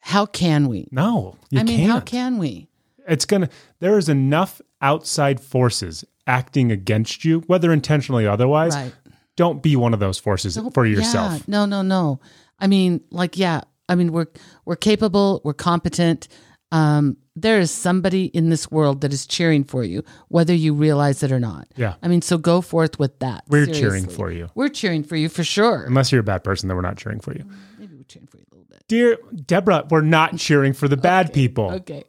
[0.00, 0.88] how can we?
[0.90, 1.90] No, you I mean, can't.
[1.92, 2.68] how can we?
[3.08, 3.48] it's gonna.
[3.80, 8.74] There is enough outside forces acting against you, whether intentionally or otherwise.
[8.74, 8.92] Right.
[9.36, 11.48] Don't be one of those forces Don't- for yeah, yourself.
[11.48, 12.20] no, no, no.
[12.58, 13.62] I mean, like, yeah.
[13.88, 14.26] I mean, we're
[14.64, 15.40] we're capable.
[15.44, 16.28] We're competent.
[16.72, 21.22] Um, there is somebody in this world that is cheering for you, whether you realize
[21.22, 21.66] it or not.
[21.76, 21.94] Yeah.
[22.02, 23.44] I mean, so go forth with that.
[23.48, 24.50] We're cheering for you.
[24.54, 25.84] We're cheering for you for sure.
[25.84, 27.44] Unless you're a bad person, then we're not cheering for you.
[27.78, 28.49] Maybe we're cheering for you a little bit.
[28.90, 32.02] Dear Deborah, we're not cheering for the bad people, Okay.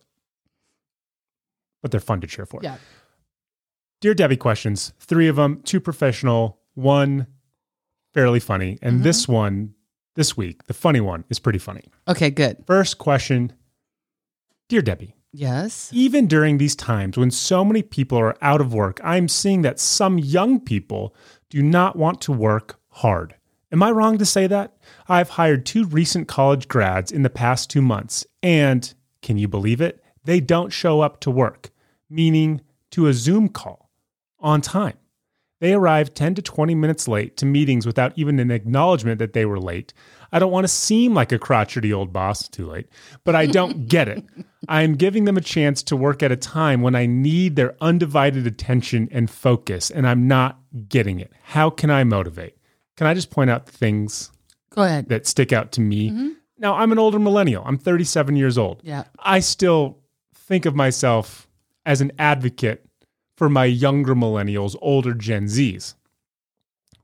[1.84, 2.60] but they're fun to cheer for.
[2.64, 2.78] Yeah.
[4.00, 7.28] Dear Debbie questions, three of them, two professional, one
[8.16, 8.80] fairly funny.
[8.82, 9.04] And Mm-hmm.
[9.04, 9.76] this one,
[10.16, 11.84] this week, the funny one is pretty funny.
[12.08, 12.32] Okay.
[12.32, 12.64] Good.
[12.66, 13.54] First question
[14.68, 15.92] Dear Debbie, Yes.
[15.94, 19.80] even during these times when so many people are out of work, I'm seeing that
[19.80, 21.14] some young people
[21.52, 23.36] do not want to work hard.
[23.72, 24.78] Am I wrong to say that?
[25.08, 29.82] I've hired two recent college grads in the past two months, and can you believe
[29.82, 30.04] it?
[30.24, 31.72] They don't show up to work,
[32.10, 32.62] meaning
[32.92, 33.90] to a Zoom call
[34.40, 34.98] on time.
[35.62, 39.46] They arrive 10 to 20 minutes late to meetings without even an acknowledgement that they
[39.46, 39.94] were late.
[40.32, 42.88] I don't want to seem like a crotchety old boss, too late,
[43.24, 44.24] but I don't get it.
[44.68, 47.76] I am giving them a chance to work at a time when I need their
[47.80, 51.32] undivided attention and focus, and I'm not getting it.
[51.44, 52.58] How can I motivate?
[52.98, 54.32] Can I just point out things
[54.72, 55.10] Go ahead.
[55.10, 56.36] that stick out to me?
[56.58, 57.64] Now, I'm an older millennial.
[57.66, 58.82] I'm 37 years old.
[58.84, 59.04] Yeah.
[59.20, 60.00] I still
[60.34, 61.48] think of myself
[61.86, 62.86] as an advocate
[63.36, 65.96] for my younger millennials, older Gen Zs.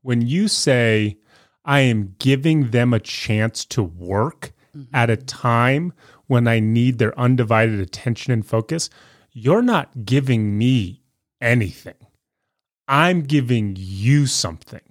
[0.01, 1.17] When you say,
[1.65, 4.53] I am giving them a chance to work
[4.93, 5.91] at a time
[6.27, 8.89] when I need their undivided attention and focus,
[9.31, 11.01] you're not giving me
[11.41, 11.95] anything.
[12.87, 14.81] I'm giving you something.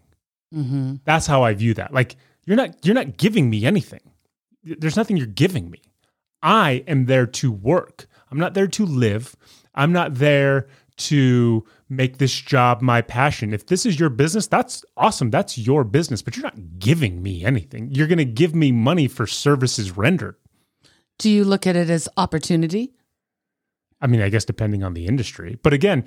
[0.53, 0.97] Mm-hmm.
[1.05, 1.95] That's how I view that.
[1.95, 2.17] Like
[2.47, 4.01] you're not you're not giving me anything.
[4.63, 5.83] There's nothing you're giving me.
[6.43, 8.07] I am there to work.
[8.31, 9.37] I'm not there to live.
[9.75, 13.53] I'm not there to make this job my passion.
[13.53, 15.31] If this is your business, that's awesome.
[15.31, 17.91] That's your business, but you're not giving me anything.
[17.91, 20.37] You're going to give me money for services rendered.
[21.19, 22.95] Do you look at it as opportunity?
[24.01, 25.59] I mean, I guess depending on the industry.
[25.63, 26.05] But again,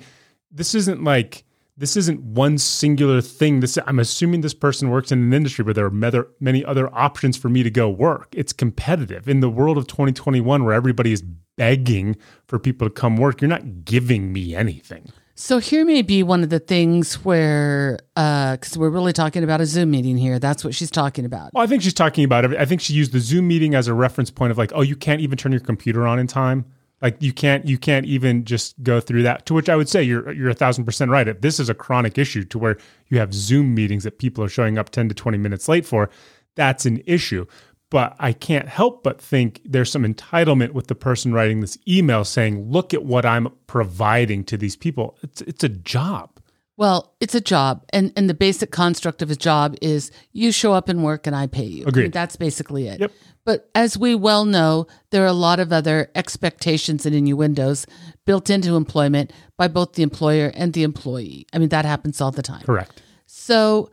[0.50, 1.44] this isn't like
[1.80, 3.60] this isn't one singular thing.
[3.60, 6.94] This I'm assuming this person works in an industry where there are many, many other
[6.94, 8.28] options for me to go work.
[8.36, 11.22] It's competitive in the world of 2021 where everybody is
[11.56, 12.16] begging
[12.46, 13.40] for people to come work.
[13.40, 15.10] You're not giving me anything.
[15.36, 19.62] So here may be one of the things where, uh, because we're really talking about
[19.62, 20.38] a Zoom meeting here.
[20.38, 21.54] That's what she's talking about.
[21.54, 22.54] Well, I think she's talking about.
[22.58, 24.96] I think she used the Zoom meeting as a reference point of like, oh, you
[24.96, 26.66] can't even turn your computer on in time.
[27.02, 29.46] Like you can't you can't even just go through that.
[29.46, 31.26] To which I would say you're you're a thousand percent right.
[31.26, 32.76] If this is a chronic issue to where
[33.08, 36.10] you have Zoom meetings that people are showing up ten to twenty minutes late for,
[36.56, 37.46] that's an issue.
[37.90, 42.24] But I can't help but think there's some entitlement with the person writing this email
[42.24, 45.16] saying, "Look at what I'm providing to these people.
[45.22, 46.39] It's it's a job."
[46.80, 50.72] Well, it's a job, and and the basic construct of a job is you show
[50.72, 51.84] up and work, and I pay you.
[51.84, 52.02] I Agreed.
[52.04, 53.00] mean, that's basically it.
[53.00, 53.12] Yep.
[53.44, 57.84] But as we well know, there are a lot of other expectations and innuendos
[58.24, 61.44] built into employment by both the employer and the employee.
[61.52, 62.62] I mean, that happens all the time.
[62.62, 63.02] Correct.
[63.26, 63.90] So,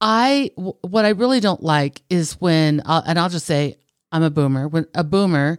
[0.00, 3.78] I w- what I really don't like is when, I'll, and I'll just say
[4.12, 4.68] I'm a boomer.
[4.68, 5.58] When a boomer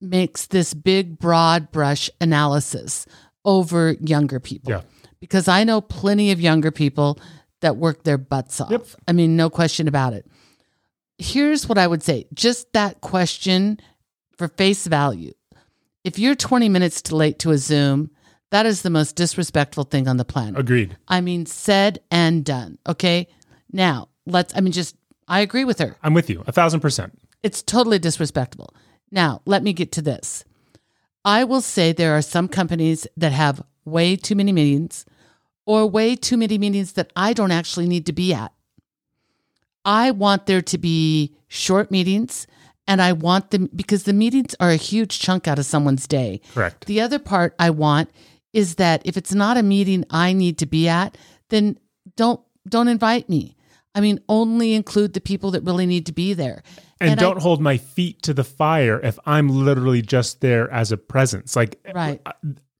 [0.00, 3.04] makes this big broad brush analysis
[3.44, 4.80] over younger people, Yeah.
[5.20, 7.18] Because I know plenty of younger people
[7.60, 8.70] that work their butts off.
[8.70, 8.86] Yep.
[9.06, 10.26] I mean, no question about it.
[11.18, 13.80] Here's what I would say: just that question
[14.36, 15.32] for face value.
[16.04, 18.10] If you're 20 minutes too late to a Zoom,
[18.50, 20.58] that is the most disrespectful thing on the planet.
[20.58, 20.96] Agreed.
[21.06, 22.78] I mean, said and done.
[22.88, 23.28] Okay.
[23.72, 24.96] Now, let's, I mean, just,
[25.26, 25.96] I agree with her.
[26.02, 26.42] I'm with you.
[26.46, 27.18] A thousand percent.
[27.42, 28.74] It's totally disrespectful.
[29.10, 30.44] Now, let me get to this.
[31.24, 35.04] I will say there are some companies that have way too many meetings
[35.66, 38.52] or way too many meetings that I don't actually need to be at.
[39.84, 42.46] I want there to be short meetings
[42.86, 46.40] and I want them because the meetings are a huge chunk out of someone's day.
[46.54, 46.86] Correct.
[46.86, 48.10] The other part I want
[48.52, 51.16] is that if it's not a meeting I need to be at,
[51.50, 51.78] then
[52.16, 53.56] don't don't invite me.
[53.94, 56.62] I mean, only include the people that really need to be there.
[57.00, 60.92] and, I- don't hold my feet to the fire if I'm literally just there as
[60.92, 61.56] a presence.
[61.56, 62.20] Like Right.
[62.26, 62.32] Uh,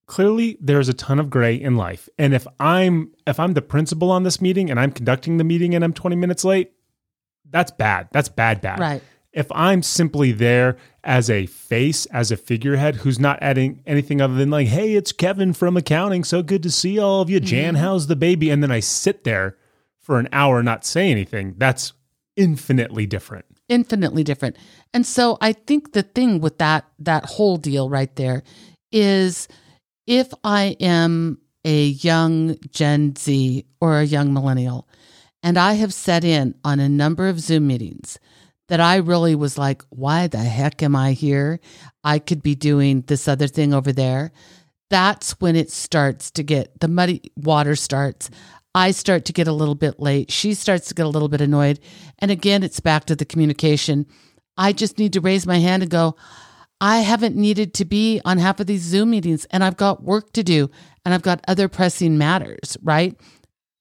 [0.08, 2.08] clearly there's a ton of gray in life.
[2.18, 5.76] And if I'm if I'm the principal on this meeting and I'm conducting the meeting
[5.76, 6.72] and I'm 20 minutes late,
[7.48, 8.08] that's bad.
[8.10, 8.80] That's bad bad.
[8.80, 9.02] Right.
[9.32, 14.34] If I'm simply there as a face, as a figurehead who's not adding anything other
[14.34, 16.24] than like, "Hey, it's Kevin from accounting.
[16.24, 17.36] So good to see all of you.
[17.36, 17.46] Mm-hmm.
[17.46, 19.56] Jan, how's the baby?" and then I sit there
[20.00, 21.92] for an hour not say anything, that's
[22.34, 23.44] infinitely different.
[23.68, 24.56] infinitely different.
[24.94, 28.42] And so I think the thing with that that whole deal right there
[28.90, 29.46] is
[30.08, 34.88] if I am a young Gen Z or a young millennial
[35.42, 38.18] and I have set in on a number of Zoom meetings
[38.68, 41.60] that I really was like, why the heck am I here?
[42.02, 44.32] I could be doing this other thing over there.
[44.88, 48.30] That's when it starts to get the muddy water starts.
[48.74, 50.30] I start to get a little bit late.
[50.30, 51.80] She starts to get a little bit annoyed.
[52.18, 54.06] And again, it's back to the communication.
[54.56, 56.16] I just need to raise my hand and go,
[56.80, 60.32] I haven't needed to be on half of these Zoom meetings and I've got work
[60.34, 60.70] to do
[61.04, 63.18] and I've got other pressing matters, right?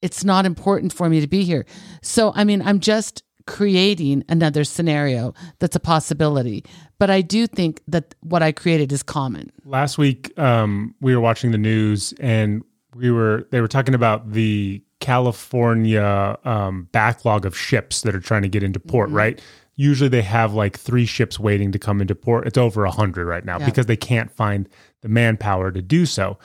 [0.01, 1.65] It's not important for me to be here.
[2.01, 6.63] So, I mean, I'm just creating another scenario that's a possibility.
[6.99, 9.51] But I do think that what I created is common.
[9.65, 12.63] last week um, we were watching the news and
[12.95, 18.41] we were they were talking about the California um, backlog of ships that are trying
[18.41, 19.09] to get into port.
[19.09, 19.41] Right.
[19.77, 22.45] Usually they have like three ships waiting to come into port.
[22.45, 23.65] It's over a hundred right now Yeah.
[23.67, 24.67] because they can't find
[25.01, 26.37] the manpower to do so.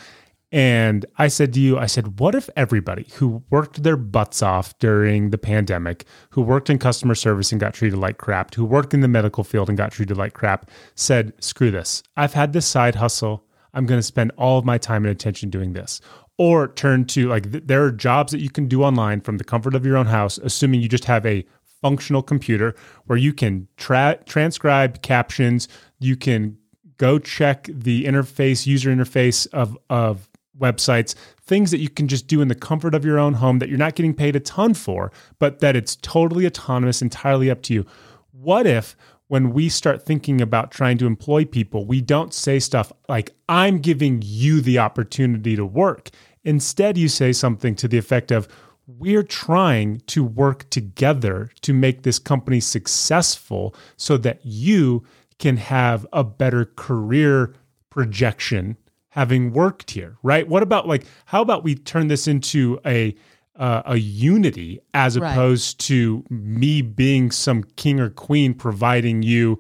[0.54, 4.78] And I said to you, I said, what if everybody who worked their butts off
[4.78, 8.92] during the pandemic, who worked in customer service and got treated like crap, who worked
[8.92, 12.02] in the medical field and got treated like crap, said, screw this.
[12.18, 13.44] I've had this side hustle.
[13.72, 16.02] I'm going to spend all of my time and attention doing this.
[16.36, 19.44] Or turn to like, th- there are jobs that you can do online from the
[19.44, 21.46] comfort of your own house, assuming you just have a
[21.82, 22.74] functional computer
[23.06, 25.68] where you can tra- transcribe captions,
[25.98, 26.56] you can
[26.96, 30.28] go check the interface, user interface of, of
[30.58, 33.68] websites, things that you can just do in the comfort of your own home that
[33.68, 37.74] you're not getting paid a ton for, but that it's totally autonomous, entirely up to
[37.74, 37.86] you.
[38.30, 38.96] What if
[39.28, 43.78] when we start thinking about trying to employ people, we don't say stuff like, I'm
[43.78, 46.10] giving you the opportunity to work.
[46.44, 48.46] Instead, you say something to the effect of,
[48.86, 55.04] we're trying to work together to make this company successful so that you
[55.38, 57.54] can have a better career
[57.90, 58.76] projection
[59.10, 60.48] having worked here, right?
[60.48, 63.14] What about like how about we turn this into a
[63.56, 65.30] uh, a unity as Right.
[65.32, 69.58] opposed to me being some king or queen providing you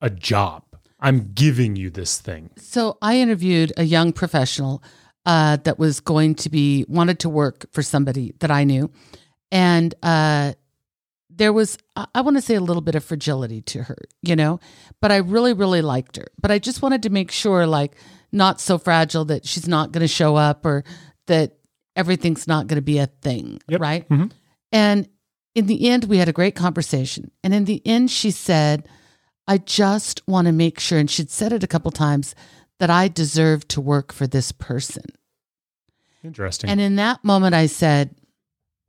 [0.00, 0.62] a job.
[1.00, 2.50] I'm giving you this thing.
[2.56, 4.82] So I interviewed a young professional
[5.26, 8.90] uh, that was going to be wanted to work for somebody that I knew,
[9.52, 10.52] and uh,
[11.28, 14.60] there was I, want to say a little bit of fragility to her, you know,
[15.00, 16.26] but I really really liked her.
[16.40, 17.96] But I just wanted to make sure, like,
[18.32, 20.84] not so fragile that she's not going to show up or
[21.26, 21.56] that
[21.96, 23.80] everything's not going to be a thing, Yep.
[23.80, 24.08] right?
[24.08, 24.30] Mhm.
[24.72, 25.08] And
[25.54, 27.30] in the end, we had a great conversation.
[27.42, 28.88] And in the end, she said,
[29.48, 32.34] I just want to make sure, and she'd said it a couple times,
[32.80, 35.04] that I deserve to work for this person.
[36.24, 36.68] Interesting.
[36.70, 38.14] And in that moment, I said,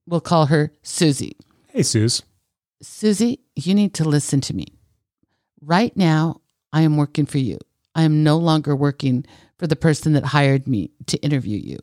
[0.08, 1.38] We'll call her Susie.
[1.68, 2.24] hey, Suze.
[2.82, 4.66] Susie, you need to listen to me.
[5.62, 6.42] Right now,
[6.74, 7.60] I am working for you.
[7.94, 9.26] I am no longer working
[9.60, 11.78] for the person that hired me to interview you.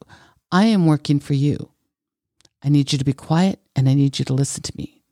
[0.51, 1.71] I am working for you.
[2.63, 5.03] I need you to be quiet and I need you to listen to me.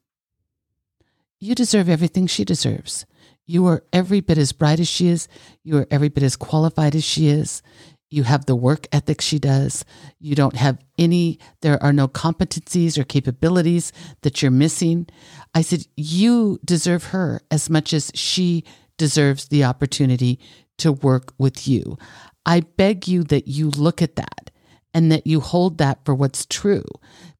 [1.38, 3.06] You deserve everything she deserves.
[3.46, 5.28] You are every bit as bright as she is.
[5.62, 7.62] You are every bit as qualified as she is.
[8.10, 9.84] You have the work ethic she does.
[10.20, 13.92] You don't have any, there are no competencies or capabilities
[14.22, 15.08] that you're missing.
[15.54, 18.64] I said, You deserve her as much as she
[18.96, 20.38] deserves the opportunity
[20.78, 21.98] to work with you.
[22.44, 24.50] I beg you that you look at that
[24.94, 26.84] and that you hold that for what's true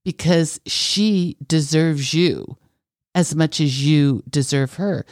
[0.05, 2.57] because she deserves you
[3.15, 5.07] as much as you deserve her.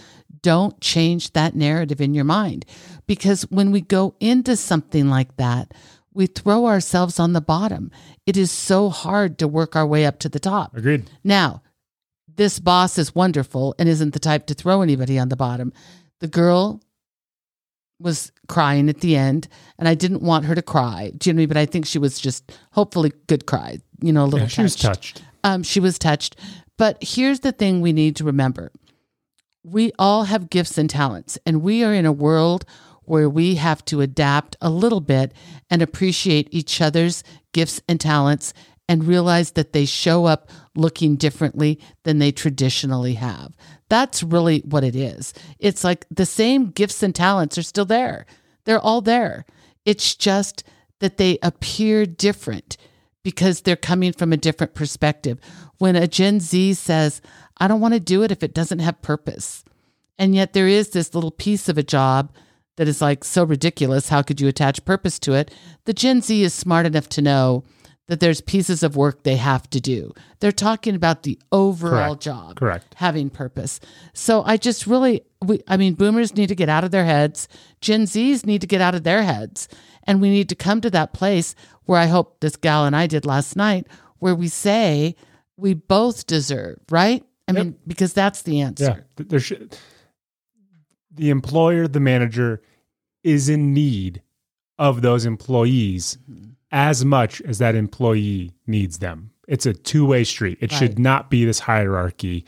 [0.44, 2.66] Don't change that narrative in your mind
[3.06, 5.72] because when we go into something like that,
[6.12, 7.90] we throw ourselves on the bottom.
[8.26, 10.76] It is so hard to work our way up to the top.
[10.76, 11.08] Agreed.
[11.24, 11.62] Now,
[12.36, 15.72] this boss is wonderful and isn't the type to throw anybody on the bottom.
[16.20, 16.82] The girl
[17.98, 21.10] was crying at the end, and I didn't want her to cry.
[21.16, 21.48] Do you know what I mean?
[21.48, 24.60] But I think she was just hopefully good cry, you know, a little Yeah, she
[24.62, 25.16] was touched.
[25.16, 25.28] touched.
[25.42, 26.36] Um, she was touched.
[26.76, 28.72] But here's the thing we need to remember
[29.64, 32.64] we all have gifts and talents, and we are in a world
[33.04, 35.32] where we have to adapt a little bit
[35.70, 38.52] and appreciate each other's gifts and talents
[38.88, 43.56] and realize that they show up looking differently than they traditionally have.
[43.88, 45.32] That's really what it is.
[45.58, 48.26] It's like the same gifts and talents are still there,
[48.64, 49.46] they're all there.
[49.84, 50.64] It's just
[51.00, 52.76] that they appear different
[53.22, 55.38] because they're coming from a different perspective.
[55.78, 57.20] When a Gen Z says,
[57.58, 59.64] I don't want to do it if it doesn't have purpose.
[60.18, 62.32] And yet there is this little piece of a job
[62.76, 64.08] that is like so ridiculous.
[64.08, 65.52] How could you attach purpose to it?
[65.84, 67.64] The Gen Z is smart enough to know
[68.06, 70.12] that there's pieces of work they have to do.
[70.40, 72.22] They're talking about the overall Correct.
[72.22, 72.94] job Correct.
[72.96, 73.80] having purpose.
[74.12, 77.48] So I just really, we, I mean, boomers need to get out of their heads.
[77.80, 79.68] Gen Zs need to get out of their heads.
[80.02, 83.06] And we need to come to that place where I hope this gal and I
[83.06, 83.86] did last night,
[84.18, 85.16] where we say
[85.56, 87.24] we both deserve, right?
[87.48, 87.64] I Yep.
[87.64, 89.06] mean, because that's the answer.
[89.18, 89.76] Yeah, there should
[91.16, 92.60] the employer, the manager,
[93.22, 94.22] is in need
[94.78, 96.50] of those employees Mm-hmm.
[96.72, 99.30] as much as that employee needs them.
[99.46, 100.58] It's a two way street.
[100.60, 100.78] It Right.
[100.78, 102.44] should not be this hierarchy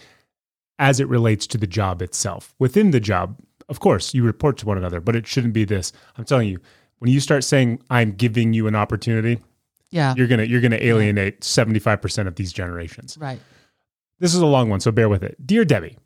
[0.78, 2.55] as it relates to the job itself.
[2.59, 3.38] Within the job,
[3.68, 5.92] of course, you report to one another, but it shouldn't be this.
[6.16, 6.59] I'm telling you,
[6.99, 9.40] when you start saying I'm giving you an opportunity,
[9.90, 10.14] Yeah.
[10.16, 13.16] you're gonna you're gonna alienate 75% of these generations.
[13.20, 13.40] Right.
[14.19, 15.47] This is a long one, so bear with it.
[15.47, 15.99] Dear Debbie,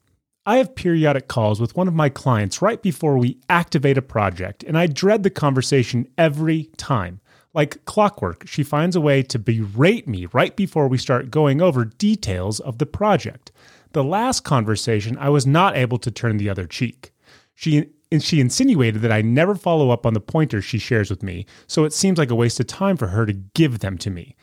[0.44, 4.64] I have periodic calls with one of my clients right before we activate a project,
[4.64, 7.20] and I dread the conversation every time.
[7.52, 11.84] Like clockwork, she finds a way to berate me right before we start going over
[11.84, 13.52] details of the project.
[13.92, 17.12] The last conversation, I was not able to turn the other cheek.
[17.54, 21.22] She and she insinuated that I never follow up on the pointers she shares with
[21.22, 24.10] me, so it seems like a waste of time for her to give them to
[24.10, 24.34] me.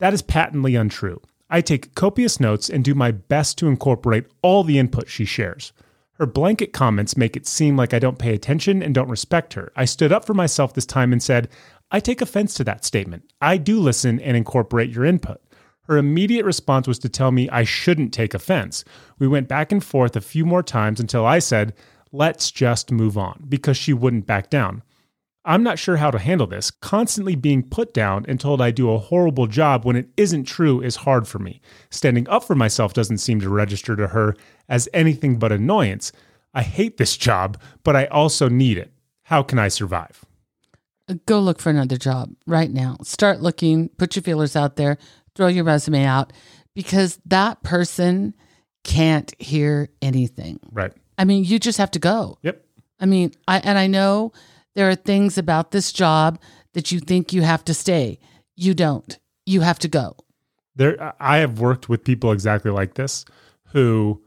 [0.00, 1.22] That is patently untrue.
[1.48, 5.72] I take copious notes and do my best to incorporate all the input she shares.
[6.14, 9.70] Her blanket comments make it seem like I don't pay attention and don't respect her.
[9.76, 11.48] I stood up for myself this time and said,
[11.90, 13.30] I take offense to that statement.
[13.40, 15.40] I do listen and incorporate your input.
[15.82, 18.82] Her immediate response was to tell me I shouldn't take offense.
[19.18, 21.74] We went back and forth a few more times until I said,
[22.10, 24.82] let's just move on, because she wouldn't back down.
[25.46, 26.72] I'm not sure how to handle this.
[26.72, 30.82] Constantly being put down and told I do a horrible job when it isn't true
[30.82, 31.60] is hard for me.
[31.88, 34.34] Standing up for myself doesn't seem to register to her
[34.68, 36.10] as anything but annoyance.
[36.52, 38.92] I hate this job, but I also need it.
[39.22, 40.24] How can I survive?
[41.26, 42.96] Go look for another job right now.
[43.04, 44.98] Start looking, put your feelers out there,
[45.36, 46.32] throw your resume out
[46.74, 48.34] because that person
[48.82, 50.58] can't hear anything.
[50.72, 50.92] Right.
[51.16, 52.38] I mean, you just have to go.
[52.42, 52.64] Yep.
[52.98, 54.32] I mean, I and I know
[54.76, 56.38] there are things about this job
[56.74, 58.20] that you think you have to stay.
[58.54, 59.18] You don't.
[59.46, 60.16] You have to go.
[60.76, 63.24] There I have worked with people exactly like this
[63.72, 64.22] who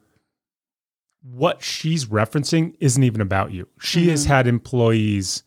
[1.21, 3.67] what she's referencing isn't even about you.
[3.79, 4.33] She has mm-hmm.
[4.33, 5.43] had employees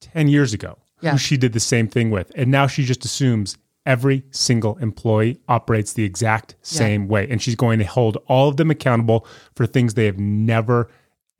[0.00, 1.12] 10 years ago Yeah.
[1.12, 2.32] who she did the same thing with.
[2.34, 7.28] And now she just assumes every single employee operates the exact same way.
[7.28, 10.88] And she's going to hold all of them accountable for things they have never,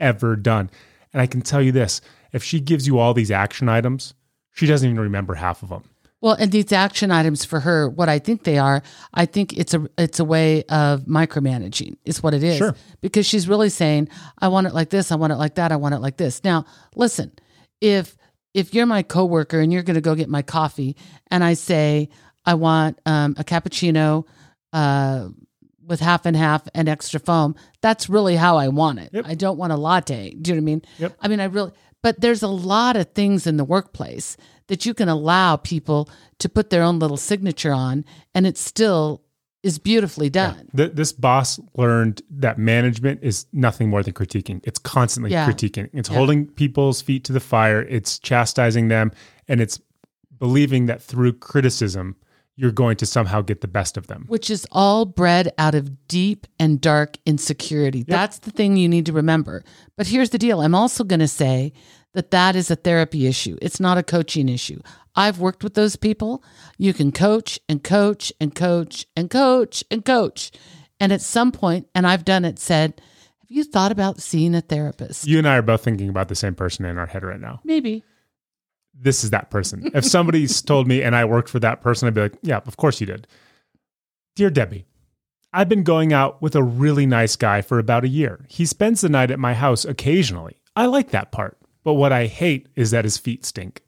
[0.01, 0.68] ever done.
[1.12, 2.01] And I can tell you this
[2.33, 4.14] if she gives you all these action items,
[4.53, 5.85] she doesn't even remember half of them.
[6.20, 9.74] Well, and these action items for her, what I think they are, I think it's
[9.74, 11.97] a it's a way of micromanaging.
[12.05, 12.59] Is what it is.
[12.59, 12.76] Sure.
[13.01, 14.09] Because she's really saying,
[14.39, 16.45] I want it like this, I want it like that, I want it like this.
[16.45, 16.64] Now,
[16.95, 17.33] listen,
[17.80, 18.16] if
[18.55, 20.97] if you're my coworker and you're going to go get my coffee,
[21.28, 22.09] and I say
[22.47, 24.24] I want um, a cappuccino
[24.72, 25.28] uh,
[25.85, 29.11] with half and half and extra foam, that's really how I want it.
[29.12, 29.24] Yep.
[29.26, 30.30] I don't want a latte.
[30.30, 30.83] Do you know what I mean?
[30.99, 31.16] Yep.
[31.20, 31.72] I mean, I really,
[32.03, 34.36] but there's a lot of things in the workplace
[34.68, 39.22] that you can allow people to put their own little signature on, and it still
[39.62, 40.68] is beautifully done.
[40.76, 44.61] Th- this boss learned that management is nothing more than critiquing.
[44.64, 45.48] It's constantly Yeah.
[45.48, 45.88] critiquing.
[45.92, 46.16] It's Yeah.
[46.16, 47.82] holding people's feet to the fire.
[47.82, 49.12] It's chastising them,
[49.46, 49.80] and it's
[50.38, 52.16] believing that through criticism,
[52.62, 54.24] you're going to somehow get the best of them.
[54.28, 58.04] Which is all bred out of deep and dark insecurity.
[58.04, 59.64] That's the thing you need to remember.
[59.96, 61.72] But here's the deal I'm also going to say
[62.14, 64.80] that that is a therapy issue, it's not a coaching issue.
[65.16, 66.44] I've worked with those people.
[66.78, 70.52] You can coach and coach and coach and coach and coach.
[71.00, 72.94] And at some point, and I've done it, said,
[73.40, 75.26] Have you thought about seeing a therapist?
[75.26, 77.60] You and I are both thinking about the same person in our head right now.
[77.64, 78.04] Maybe.
[78.95, 79.90] This is that person.
[79.95, 82.76] If somebody's told me and I worked for that person, I'd be like, yeah, of
[82.76, 83.26] course you did.
[84.36, 84.86] Dear Debbie,
[85.53, 88.47] I've been going out with a really nice guy for about a year.
[88.49, 90.57] He spends the night at my house occasionally.
[90.74, 91.59] I like that part.
[91.84, 93.82] But what I hate is that his feet stink.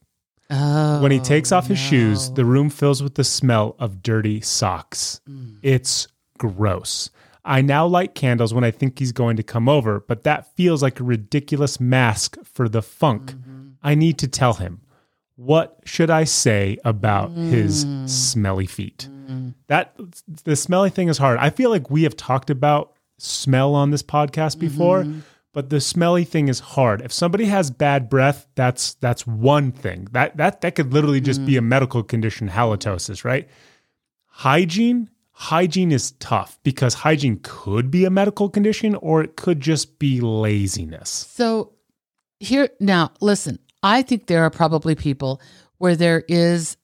[0.50, 4.02] Oh, When he takes oh, off his shoes, the room fills with the smell of
[4.02, 5.20] dirty socks.
[5.28, 5.58] Mm.
[5.62, 7.10] It's gross.
[7.44, 10.82] I now light candles when I think he's going to come over, but that feels
[10.82, 13.32] like a ridiculous mask for the funk.
[13.32, 13.68] Mm-hmm.
[13.82, 14.80] I need to tell him.
[15.36, 18.08] What should I say about his mm.
[18.08, 19.08] smelly feet?
[19.10, 19.54] Mm.
[19.66, 19.98] That
[20.44, 21.38] the smelly thing is hard.
[21.38, 25.20] I feel like we have talked about smell on this podcast before, mm-hmm.
[25.52, 27.00] but the smelly thing is hard.
[27.00, 30.06] If somebody has bad breath, that's that's one thing.
[30.12, 31.66] That that that could literally just be a mm.
[31.66, 33.48] medical condition, halitosis, right?
[34.26, 39.98] Hygiene, hygiene is tough because hygiene could be a medical condition or it could just
[39.98, 41.10] be laziness.
[41.10, 41.72] So
[42.40, 43.58] here now, listen.
[43.84, 45.40] I think there are probably people
[45.78, 46.76] where there is.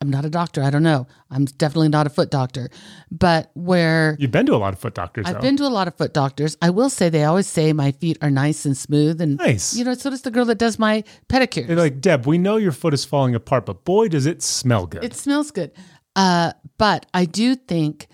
[0.00, 0.62] I'm not a doctor.
[0.62, 1.06] I don't know.
[1.30, 2.70] I'm definitely not a foot doctor,
[3.10, 5.40] but where You've been to a lot of foot doctors, I've though.
[5.42, 6.56] been to a lot of foot doctors.
[6.62, 9.76] I will say they always say my feet are nice and smooth and Nice.
[9.76, 11.66] You know, so does the girl that does my pedicure.
[11.66, 14.86] They're like, Deb, we know your foot is falling apart, but boy, does it smell
[14.86, 15.04] good.
[15.04, 15.72] It smells good.
[16.16, 18.06] Uh, but I do think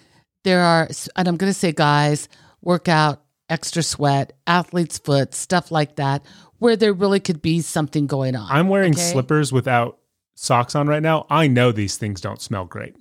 [0.43, 2.29] there are, and I'm going to say guys,
[2.61, 6.25] workout, extra sweat, athlete's foot, stuff like that,
[6.59, 8.49] where there really could be something going on.
[8.51, 9.03] I'm wearing okay?
[9.03, 9.99] slippers without
[10.35, 11.27] socks on right now.
[11.31, 12.95] I know these things don't smell great,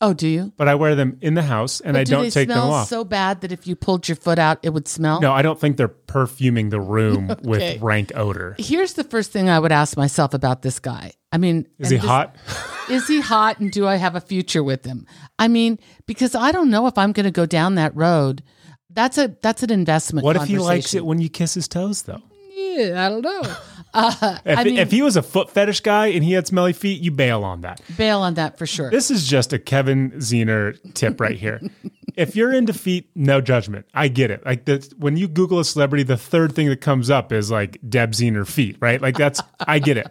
[0.00, 0.52] Oh, do you?
[0.58, 2.56] but I wear them in the house and But I do don't they take them
[2.58, 2.88] smell off.
[2.88, 5.20] so bad that if you pulled your foot out, it would smell?
[5.20, 7.40] no, I don't think they're perfuming the room Okay.
[7.48, 8.56] with rank odor.
[8.58, 11.12] Here's the first thing I would ask myself about this guy.
[11.32, 12.36] I mean, Is he this- hot?
[12.90, 15.06] Is he hot and do I have a future with him?
[15.40, 18.42] I mean, because I don't know if I'm going to go down that road.
[18.90, 20.24] That's a that's an investment.
[20.24, 22.22] What if he likes it when you kiss his toes, though?
[22.56, 23.42] Yeah, I don't know.
[23.94, 26.74] Uh, If, I mean, if he was a foot fetish guy and he had smelly
[26.74, 27.80] feet, you bail on that.
[27.96, 28.90] bail on that for sure.
[28.90, 31.62] This is just a Kevin Zener tip right here.
[32.14, 33.86] if you're into feet, no judgment.
[33.94, 34.44] I get it.
[34.44, 37.78] Like the, when you Google a celebrity, the third thing that comes up is like
[37.88, 39.00] Deb Zener feet, right?
[39.00, 40.08] Like that's I get it.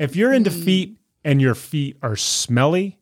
[0.00, 2.98] If you're into feet and your feet are smelly,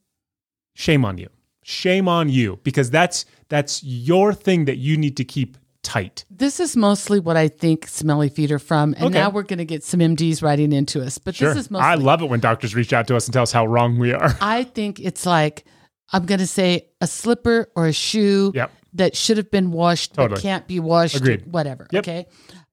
[0.74, 1.30] shame on you.
[1.62, 6.24] Shame on you because that's that's your thing that you need to keep tight.
[6.30, 9.14] This is mostly what I think smelly feet are from, and Okay.
[9.18, 11.18] now we're going to get some MDs writing into us.
[11.18, 11.48] But Sure.
[11.54, 11.86] this is mostly.
[11.88, 14.12] I love it when doctors reach out to us and tell us how wrong we
[14.12, 14.36] are.
[14.40, 15.64] I think it's like
[16.12, 18.70] I'm going to say a slipper or a shoe Yep.
[18.94, 21.50] that should have been washed but can't be washed, Agreed.
[21.50, 21.86] whatever.
[21.90, 22.04] Yep.
[22.04, 22.26] Okay.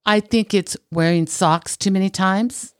[0.05, 2.73] I think it's wearing socks too many times.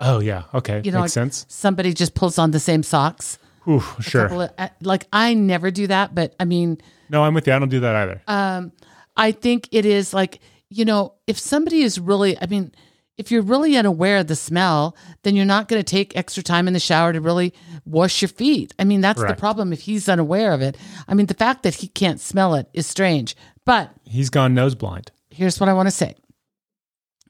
[0.00, 0.44] Oh yeah.
[0.54, 0.82] Okay.
[0.84, 1.46] You know, Makes like sense.
[1.48, 3.38] somebody just pulls on the same socks.
[3.68, 4.26] Ooh, sure.
[4.26, 6.78] of- uh, like I never do that, but I mean,
[7.10, 7.52] No, I'm with you.
[7.54, 8.22] I don't do that either.
[8.28, 8.72] um,
[9.16, 10.40] I think it is like,
[10.70, 12.72] you know, if somebody is really, I mean,
[13.16, 16.66] if you're really unaware of the smell, then you're not going to take extra time
[16.66, 17.54] in the shower to really
[17.84, 18.74] wash your feet.
[18.78, 19.36] I mean, that's Correct.
[19.36, 20.76] the problem if he's unaware of it.
[21.06, 23.36] I mean, the fact that he can't smell it is strange.
[23.64, 25.12] But He's gone nose blind.
[25.30, 26.16] here's what I want to say.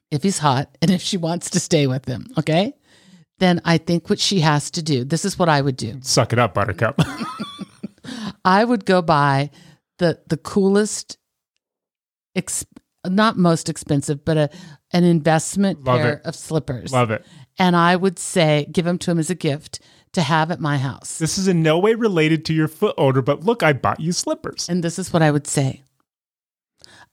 [0.09, 2.73] If he's hot and if she wants to stay with him, okay?
[3.37, 5.99] Then I think what she has to do, this is what I would do.
[6.01, 6.99] Suck it up, Buttercup.
[8.45, 9.49] I would go buy
[9.97, 11.17] the the coolest,
[12.35, 12.65] ex,
[13.05, 14.49] not most expensive, but a
[14.91, 16.21] an investment Love pair it.
[16.25, 16.91] of slippers.
[16.91, 17.25] Love it.
[17.59, 19.79] And I would say, give them to him as a gift
[20.13, 21.17] to have at my house.
[21.17, 24.11] This is in no way related to your foot odor, but look, I bought you
[24.13, 24.67] slippers.
[24.69, 25.81] And this is what I would say.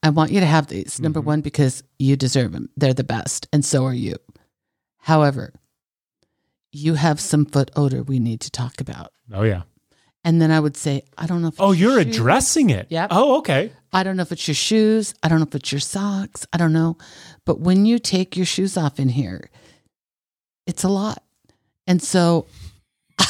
[0.03, 1.01] I want you to have these.
[1.01, 1.25] Number Mhm.
[1.25, 2.69] one, because you deserve them.
[2.77, 4.17] They're the best, and so are you.
[4.99, 5.53] However,
[6.73, 9.13] you have some foot odor we need to talk about.
[9.33, 9.63] Oh yeah.
[10.25, 12.17] And then I would say, I don't know if Oh, you're shoes.
[12.17, 12.87] addressing it.
[12.91, 13.09] Yeah.
[13.11, 13.73] Oh, okay.
[13.93, 15.15] I don't know if it's your shoes.
[15.23, 16.47] I don't know if it's your socks.
[16.53, 16.97] I don't know.
[17.45, 19.51] But when you take your shoes off in here,
[20.67, 21.23] it's a lot.
[21.87, 22.47] And so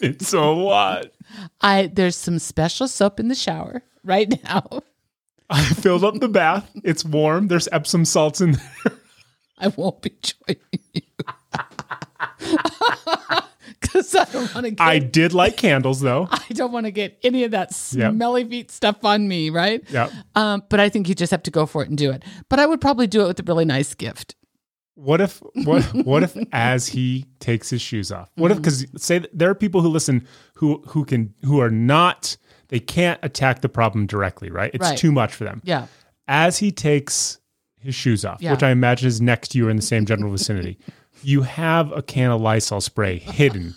[0.00, 1.06] It's a lot.
[1.62, 4.68] I there's some special soap in the shower right now.
[5.50, 6.70] I filled up the bath.
[6.84, 7.48] It's warm.
[7.48, 8.92] There's Epsom salts in there.
[9.58, 10.60] I won't be joining
[10.92, 11.02] you.
[14.02, 16.28] Cuz I don't want to get I did light candles though.
[16.32, 18.12] I don't want to get any of that Yep.
[18.14, 19.82] smelly feet stuff on me, right?
[19.90, 20.10] Yep.
[20.34, 22.22] Um, but I think you just have to go for it and do it.
[22.48, 24.34] But I would probably do it with a really nice gift.
[24.96, 28.30] What if what what if as he takes his shoes off?
[28.36, 32.36] What if because say there are people who listen who who can who are not
[32.68, 34.70] they can't attack the problem directly, right?
[34.74, 34.98] It's Right.
[34.98, 35.60] too much for them.
[35.64, 35.86] Yeah.
[36.26, 37.38] As he takes
[37.78, 38.52] his shoes off, Yeah.
[38.52, 40.78] which I imagine is next to you or in the same general vicinity,
[41.22, 43.74] you have a can of Lysol spray hidden.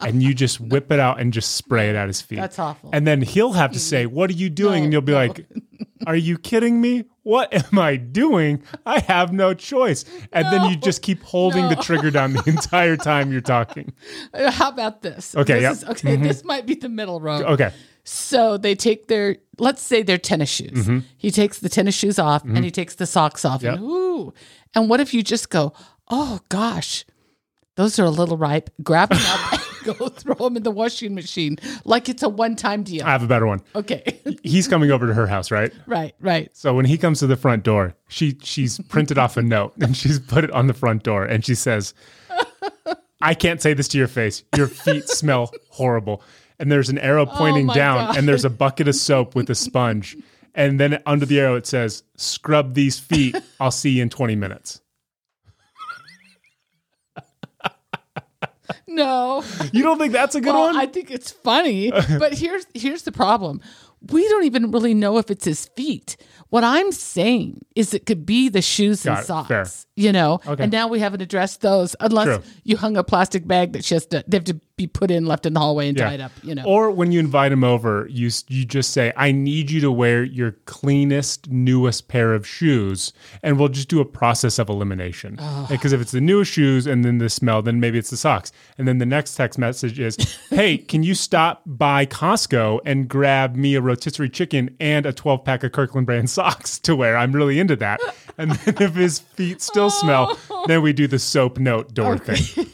[0.00, 2.36] And you just whip it out and just spray it at his feet.
[2.36, 2.90] That's awful.
[2.92, 3.82] And then he'll have to mm.
[3.82, 4.80] say, What are you doing?
[4.80, 5.18] No, and you'll be no.
[5.18, 5.46] like,
[6.06, 7.04] Are you kidding me?
[7.22, 8.62] What am I doing?
[8.84, 10.04] I have no choice.
[10.32, 13.92] And then you just keep holding the trigger down the entire time you're talking.
[14.34, 15.36] Uh, How about this?
[15.36, 15.72] Okay, This yep.
[15.72, 16.24] is- okay, mm-hmm.
[16.24, 17.44] this might be the middle road.
[17.44, 17.72] Okay.
[18.04, 20.72] So they take their, let's say their tennis shoes.
[20.72, 20.98] Mm-hmm.
[21.16, 22.64] He takes the tennis shoes off and mm-hmm.
[22.64, 23.62] he takes the socks off.
[23.62, 23.76] Yep.
[23.76, 24.34] And ooh.
[24.74, 25.72] And what if you just go,
[26.08, 27.04] oh gosh,
[27.76, 28.70] those are a little ripe.
[28.82, 29.60] Grab them up
[29.98, 33.04] go throw them in the washing machine like it's a one time deal.
[33.04, 33.60] I have a better one.
[33.74, 34.20] okay.
[34.42, 35.72] He's coming over to her house, right?
[35.86, 36.50] right, right.
[36.56, 39.96] So when he comes to the front door, she she's printed off a note and
[39.96, 41.94] she's put it on the front door and she says,
[43.20, 44.42] I can't say this to your face.
[44.56, 46.22] Your feet smell horrible.
[46.58, 48.16] And there's an arrow oh pointing my down God.
[48.18, 50.16] and there's a bucket of soap with a sponge.
[50.54, 53.36] And then under the arrow it says, Scrub these feet.
[53.60, 54.80] I'll see you in 20 minutes.
[58.86, 59.44] No.
[59.72, 60.76] You don't think that's a good well, one?
[60.76, 63.60] I think it's funny, but here's here's the problem.
[64.10, 66.16] We don't even really know if it's his feet.
[66.50, 69.26] What I'm saying is it could be the shoes Got and it.
[69.26, 69.48] socks.
[69.48, 69.66] Fair.
[69.96, 70.40] You know?
[70.46, 70.64] Okay.
[70.64, 72.42] And now we haven't addressed those unless True.
[72.64, 75.26] you hung a plastic bag that she has to they have to be put in,
[75.26, 76.08] left in the hallway and Yeah.
[76.08, 76.64] tied up, you know.
[76.64, 80.24] Or when you invite him over, you you just say, "I need you to wear
[80.24, 83.12] your cleanest, newest pair of shoes,"
[83.42, 85.38] and we'll just do a process of elimination.
[85.68, 88.50] Because if it's the newest shoes and then the smell, then maybe it's the socks.
[88.78, 90.16] And then the next text message is,
[90.50, 95.44] "Hey, can you stop by Costco and grab me a rotisserie chicken and a 12
[95.44, 97.16] pack of Kirkland brand socks to wear?
[97.16, 98.00] I'm really into that."
[98.38, 102.66] And then if his feet still smell, then we do the soap note door thing.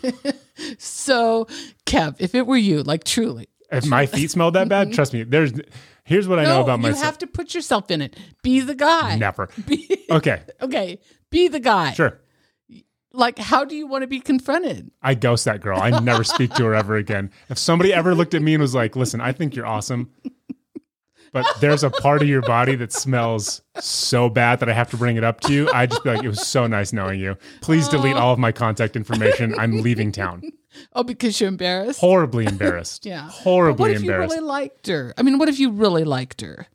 [0.79, 1.47] So
[1.87, 3.49] Kev, if it were you, like truly.
[3.71, 5.25] If my feet smelled that bad, trust me.
[5.25, 5.53] There's
[6.05, 8.17] here's what I know about about you have to put yourself in it.
[8.43, 9.17] Be the guy.
[9.17, 9.49] Never.
[9.67, 10.99] Be, Okay, okay.
[11.31, 11.93] Be the guy.
[11.93, 12.19] sure.
[13.13, 14.91] Like, how do you want to be confronted?
[15.03, 15.81] I ghost that girl.
[15.81, 17.31] I never speak to her ever again.
[17.49, 20.11] If somebody ever looked at me and was like, "Listen, I think you're awesome,
[21.33, 24.97] but there's a part of your body that smells so bad that I have to
[24.97, 27.37] bring it up to you," I just be like, "It was so nice knowing you.
[27.61, 29.59] Please delete all of my contact information.
[29.59, 30.43] I'm leaving town."
[30.93, 31.99] Oh, because you're embarrassed?
[31.99, 33.05] Horribly embarrassed.
[33.05, 33.29] Yeah.
[33.29, 34.31] Horribly what if embarrassed.
[34.33, 35.15] you really liked her?
[35.19, 36.67] I mean, what if you really liked her?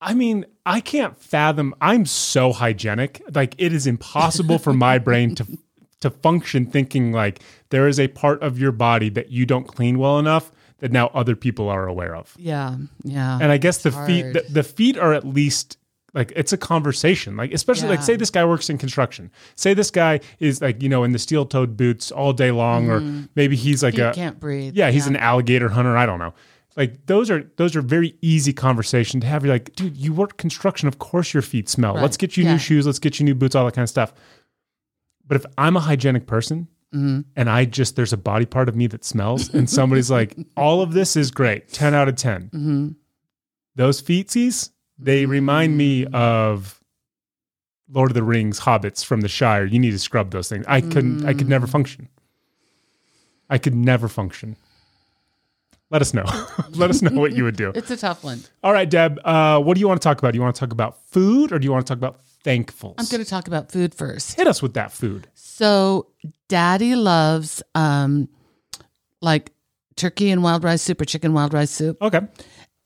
[0.00, 1.74] I mean, I can't fathom.
[1.80, 3.22] I'm so hygienic.
[3.34, 5.46] Like it is impossible for my brain to
[6.00, 9.98] to function thinking like there is a part of your body that you don't clean
[9.98, 12.34] well enough that now other people are aware of.
[12.38, 13.38] Yeah, yeah.
[13.40, 15.76] And I guess the feet the, the feet are at least
[16.14, 17.36] like it's a conversation.
[17.36, 19.30] Like especially like say this guy works in construction.
[19.56, 22.90] Say this guy is like you know in the steel toed boots all day long,
[22.90, 23.24] or mm-hmm.
[23.34, 24.76] maybe he's like a can't breathe.
[24.76, 25.96] yeah he's an alligator hunter.
[25.96, 26.34] I don't know.
[26.76, 29.44] Like those are those are very easy conversation to have.
[29.44, 30.86] You're like, dude, you work construction.
[30.86, 31.94] Of course your feet smell.
[31.94, 32.02] Right.
[32.02, 32.52] Let's get you Yeah.
[32.52, 32.86] new shoes.
[32.86, 33.54] Let's get you new boots.
[33.54, 34.12] All that kind of stuff.
[35.26, 37.20] But if I'm a hygienic person Mm-hmm.
[37.36, 40.80] and I just there's a body part of me that smells, and somebody's like, all
[40.80, 42.88] of this is great, ten out of 10 Mm-hmm.
[43.76, 46.80] Those feetsies, they remind me of
[47.92, 49.64] Lord of the Rings hobbits from the Shire.
[49.66, 50.64] You need to scrub those things.
[50.66, 51.24] I couldn't.
[51.26, 51.70] I could never Mm.
[51.70, 52.08] function.
[53.50, 54.56] I could never function.
[55.90, 56.24] Let us know.
[56.70, 57.70] Let us know what you would do.
[57.74, 58.40] It's a tough one.
[58.62, 59.20] All right, Deb.
[59.24, 60.32] Uh, what do you want to talk about?
[60.32, 62.94] Do you want to talk about food, or do you want to talk about thankfuls?
[62.98, 64.34] I'm going to talk about food first.
[64.34, 65.28] hit us with that food.
[65.34, 66.08] So,
[66.48, 68.28] Daddy loves um,
[69.20, 69.52] like
[69.96, 72.00] turkey and wild rice soup or chicken wild rice soup.
[72.00, 72.20] Okay.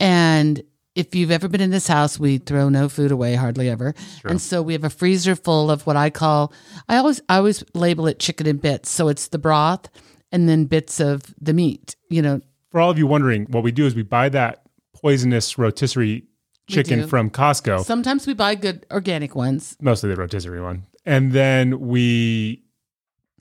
[0.01, 0.63] And
[0.95, 3.95] if you've ever been in this house, we throw no food away hardly ever.
[4.25, 6.53] And so we have a freezer full of what I call
[6.89, 8.91] I always I always label it chicken in bits.
[8.91, 9.89] So it's the broth
[10.31, 11.97] and then bits of the meat.
[12.11, 14.63] You know, For all of you wondering, what we do is we buy that
[14.95, 16.25] poisonous rotisserie
[16.69, 17.85] chicken from Costco.
[17.85, 19.77] sometimes we buy good organic ones.
[19.81, 20.85] mostly the rotisserie one.
[21.05, 22.63] And then we,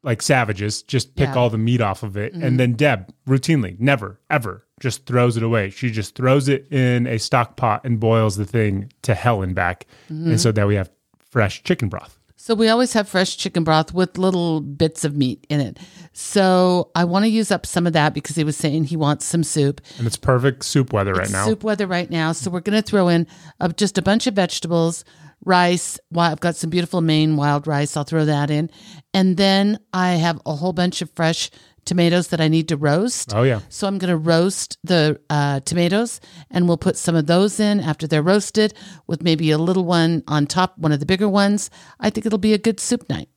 [0.04, 1.30] like savages, just pick Yeah.
[1.32, 1.38] Mm-hmm.
[1.38, 2.34] all the meat off of it.
[2.34, 5.70] And then Deb routinely, never, ever, just throws it away.
[5.70, 9.54] She just throws it in a stock pot and boils the thing to hell and
[9.54, 9.86] back.
[10.12, 10.32] Mm-hmm.
[10.32, 10.90] And so that we have
[11.20, 12.18] fresh chicken broth.
[12.52, 15.80] So we always have fresh chicken broth with little bits of meat in it.
[16.12, 19.24] So I want to use up some of that because he was saying he wants
[19.26, 19.80] some soup.
[19.98, 21.46] And it's perfect soup weather right It's now.
[21.46, 22.34] soup weather right now.
[22.34, 23.26] So we're going to throw in
[23.62, 25.06] uh, just a bunch of vegetables,
[25.46, 25.98] rice.
[26.14, 27.96] I've got some beautiful Maine wild rice.
[27.96, 28.70] I'll throw that in.
[29.14, 31.52] And then I have a whole bunch of fresh
[31.86, 33.34] tomatoes that I need to roast.
[33.34, 33.62] Oh, yeah.
[33.70, 37.80] So I'm going to roast the uh, tomatoes and we'll put some of those in
[37.80, 38.74] after they're roasted
[39.08, 41.70] with maybe a little one on top, one of the bigger ones.
[42.00, 43.30] I think it'll be a good soup night.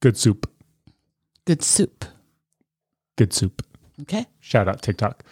[0.00, 0.50] Good soup.
[1.44, 2.04] Good soup.
[3.16, 3.62] Good soup.
[4.02, 4.26] Okay.
[4.40, 5.24] Shout out TikTok.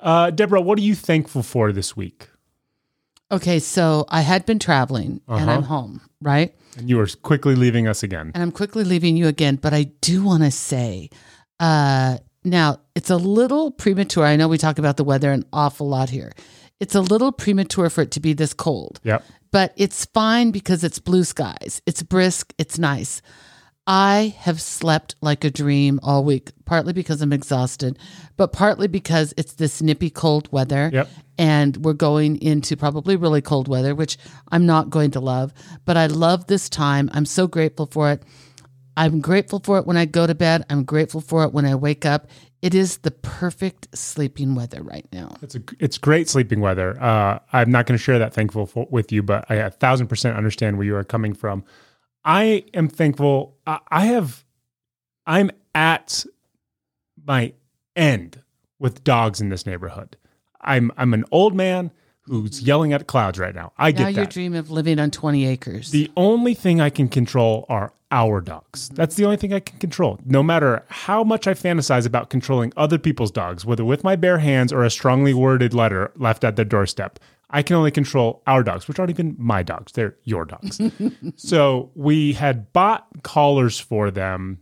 [0.00, 2.28] Uh, Deborah, what are you thankful for this week?
[3.30, 3.58] Okay.
[3.58, 6.54] So I had been traveling and I'm home, right?
[6.76, 8.30] And you are quickly leaving us again.
[8.34, 11.10] and I'm quickly leaving you again, but I do want to say,
[11.60, 14.24] uh, now it's a little premature.
[14.24, 16.32] I know we talk about the weather an awful lot here.
[16.80, 19.24] It's a little premature for it to be this cold, Yep.
[19.50, 21.82] but it's fine because it's blue skies.
[21.86, 22.54] It's brisk.
[22.58, 23.20] It's nice.
[23.90, 27.98] I have slept like a dream all week, partly because I'm exhausted,
[28.36, 30.90] but partly because it's this nippy cold weather.
[30.92, 31.08] Yep.
[31.38, 34.18] And we're going into probably really cold weather, which
[34.52, 35.54] I'm not going to love,
[35.86, 37.08] but I love this time.
[37.14, 38.22] I'm so grateful for it.
[38.98, 40.66] I'm grateful for it when I go to bed.
[40.68, 42.26] I'm grateful for it when I wake up.
[42.62, 45.36] It is the perfect sleeping weather right now.
[45.40, 47.00] It's a it's great sleeping weather.
[47.00, 50.08] Uh, I'm not going to share that thankful for, with you, but I a thousand
[50.08, 51.62] percent understand where you are coming from.
[52.24, 53.56] I am thankful.
[53.68, 54.44] I, I have.
[55.26, 56.26] I'm at
[57.24, 57.52] my
[57.94, 58.42] end
[58.80, 60.16] with dogs in this neighborhood.
[60.60, 61.92] I'm I'm an old man
[62.28, 63.72] who's yelling at clouds right now.
[63.78, 64.32] I Now get your that.
[64.32, 65.90] dream of living on 20 acres.
[65.90, 68.86] The only thing I can control are our dogs.
[68.86, 68.94] Mm-hmm.
[68.94, 70.18] That's the only thing I can control.
[70.24, 74.38] No matter how much I fantasize about controlling other people's dogs, whether with my bare
[74.38, 77.18] hands or a strongly worded letter left at their doorstep,
[77.50, 79.92] I can only control our dogs, which aren't even my dogs.
[79.92, 80.80] They're your dogs.
[81.36, 84.58] so we had bought collars for them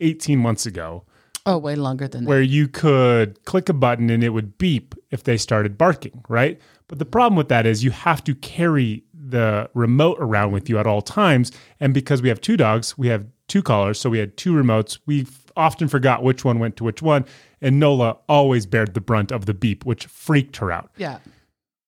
[0.00, 1.04] 18 months ago
[1.46, 2.28] oh, way longer than that.
[2.28, 6.60] where you could click a button and it would beep if they started barking, right?
[6.90, 10.76] But the problem with that is you have to carry the remote around with you
[10.76, 11.52] at all times.
[11.78, 14.98] And because we have two dogs, we have two collars, so we had two remotes.
[15.06, 17.26] We often forgot which one went to which one.
[17.62, 20.90] And Nola always bared the brunt of the beep, which freaked her out.
[20.96, 21.18] Yeah.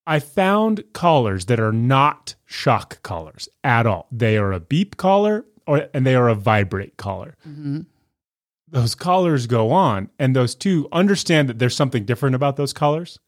[0.07, 4.07] I found collars that are not shock collars at all.
[4.13, 7.37] They are a beep collar or and they are a vibrate collar.
[7.49, 7.81] Mm-hmm.
[8.69, 13.19] Those collars go on, and those two understand that there's something different about those collars.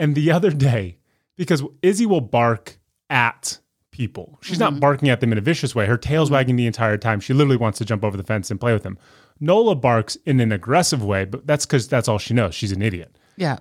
[0.00, 0.96] And the other day,
[1.36, 2.78] because Izzy will bark
[3.10, 3.58] at
[3.90, 4.80] people, she's not mm-hmm.
[4.80, 5.84] barking at them in a vicious way.
[5.84, 6.36] Her tail's mm-hmm.
[6.36, 7.20] wagging the entire time.
[7.20, 8.96] She literally wants to jump over the fence and play with them.
[9.40, 12.54] Nola barks in an aggressive way, but that's because that's all she knows.
[12.54, 13.14] She's an idiot.
[13.36, 13.58] Yeah.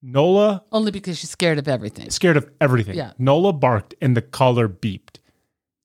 [0.00, 2.08] Nola Only because she's scared of everything.
[2.08, 2.96] scared of everything.
[2.96, 3.12] Yeah.
[3.18, 5.18] Nola barked and the collar beeped.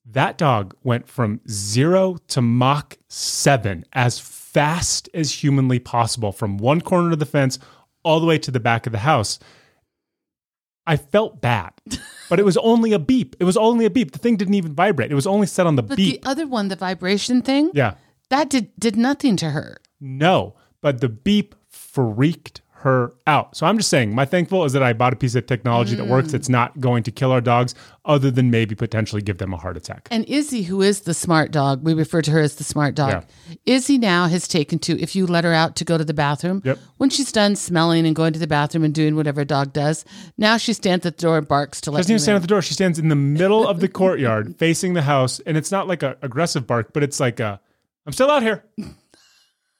[0.06, 6.80] That dog went from zero to Mach 7 as fast as humanly possible from one
[6.80, 7.58] corner of the fence
[8.02, 9.38] all the way to the back of the house.
[10.88, 11.72] I felt bad,
[12.30, 13.36] but it was only a beep.
[13.38, 14.12] It was only a beep.
[14.12, 15.12] The thing didn't even vibrate.
[15.12, 16.22] It was only set on the But beep.
[16.22, 17.94] the other one, the vibration thing, yeah.
[18.30, 19.76] that did did nothing to her.
[20.00, 23.56] No, but the beep freaked her out.
[23.56, 26.06] So I'm just saying, my thankful is that I bought a piece of technology that
[26.06, 26.32] works.
[26.32, 27.74] It's not going to kill our dogs,
[28.04, 30.06] other than maybe potentially give them a heart attack.
[30.12, 33.24] And Izzy, who is the smart dog, we refer to her as the smart dog.
[33.66, 36.62] Izzy now has taken to, if you let her out to go to the bathroom,
[36.64, 36.78] Yep.
[36.98, 40.04] when she's done smelling and going to the bathroom and doing whatever a dog does,
[40.36, 42.36] now she stands at the door and barks to let Doesn't even stand in.
[42.36, 42.62] at the door.
[42.62, 46.02] She stands in the middle of the courtyard, facing the house, and it's not like
[46.04, 47.60] a aggressive bark, but it's like a,
[48.06, 48.64] "I'm still out here.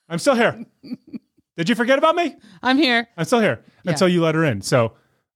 [0.08, 0.64] I'm still here.
[1.58, 2.36] Did you forget about me?
[2.62, 3.06] I'm here.
[3.18, 4.62] I'm still here." Until you let her in.
[4.62, 4.92] So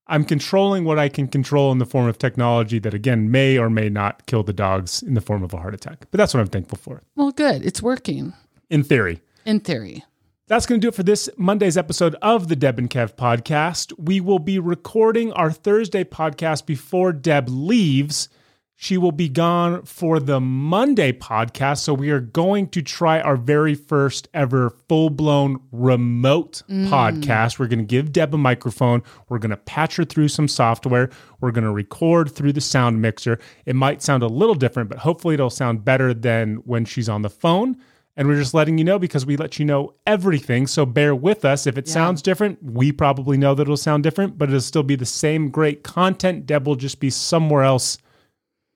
[0.07, 3.69] I'm controlling what I can control in the form of technology that, again, may or
[3.70, 6.07] may not kill the dogs in the form of a heart attack.
[6.11, 7.65] But that's what I'm thankful for, Well, good.
[7.65, 8.32] It's working
[8.70, 9.20] in theory.
[9.44, 10.05] in theory.
[10.49, 13.93] That's going to do it for this Monday's episode of the Deb and Kev podcast.
[13.99, 18.28] We will be recording our Thursday podcast before Deb leaves.
[18.77, 21.78] She will be gone for the Monday podcast.
[21.78, 26.89] So we are going to try our very first ever full blown remote mm.
[26.89, 27.59] podcast.
[27.59, 29.03] We're going to give Deb a microphone.
[29.28, 31.11] We're going to patch her through some software.
[31.40, 33.39] We're going to record through the sound mixer.
[33.66, 37.23] It might sound a little different, but hopefully it'll sound better than when she's on
[37.23, 37.77] the phone.
[38.16, 40.66] And we're just letting you know because we let you know everything.
[40.66, 41.66] So bear with us.
[41.66, 44.97] If it sounds different, we probably know that it'll sound different, but it'll still be
[44.97, 46.47] the same great content.
[46.47, 47.97] Deb will just be somewhere else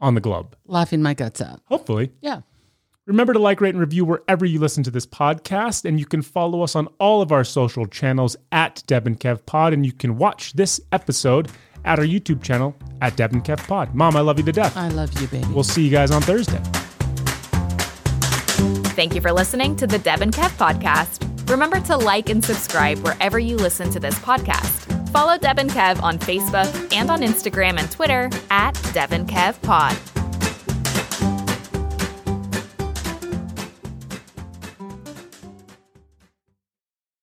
[0.01, 0.57] on the globe.
[0.67, 1.61] Laughing my guts out.
[1.67, 2.13] Hopefully.
[2.21, 2.43] Yeah.
[3.07, 5.85] Remember to like, rate, and review wherever you listen to this podcast.
[5.85, 9.47] And you can follow us on all of our social channels at Deb and Kev
[9.47, 9.73] Pod.
[9.73, 11.49] And you can watch this episode
[11.85, 13.95] at our YouTube channel at Deb and Kev Pod.
[13.95, 14.77] Mom, I love you to death.
[14.77, 15.47] I love you, baby.
[15.53, 16.61] We'll see you guys on Thursday.
[18.97, 21.49] Thank you for listening to the Deb and Kev podcast.
[21.49, 24.96] Remember to like and subscribe wherever you listen to this podcast.
[25.17, 29.59] Follow Deb and Kev on Facebook and on Instagram and Twitter at Deb and Kev
[29.63, 30.26] Pod.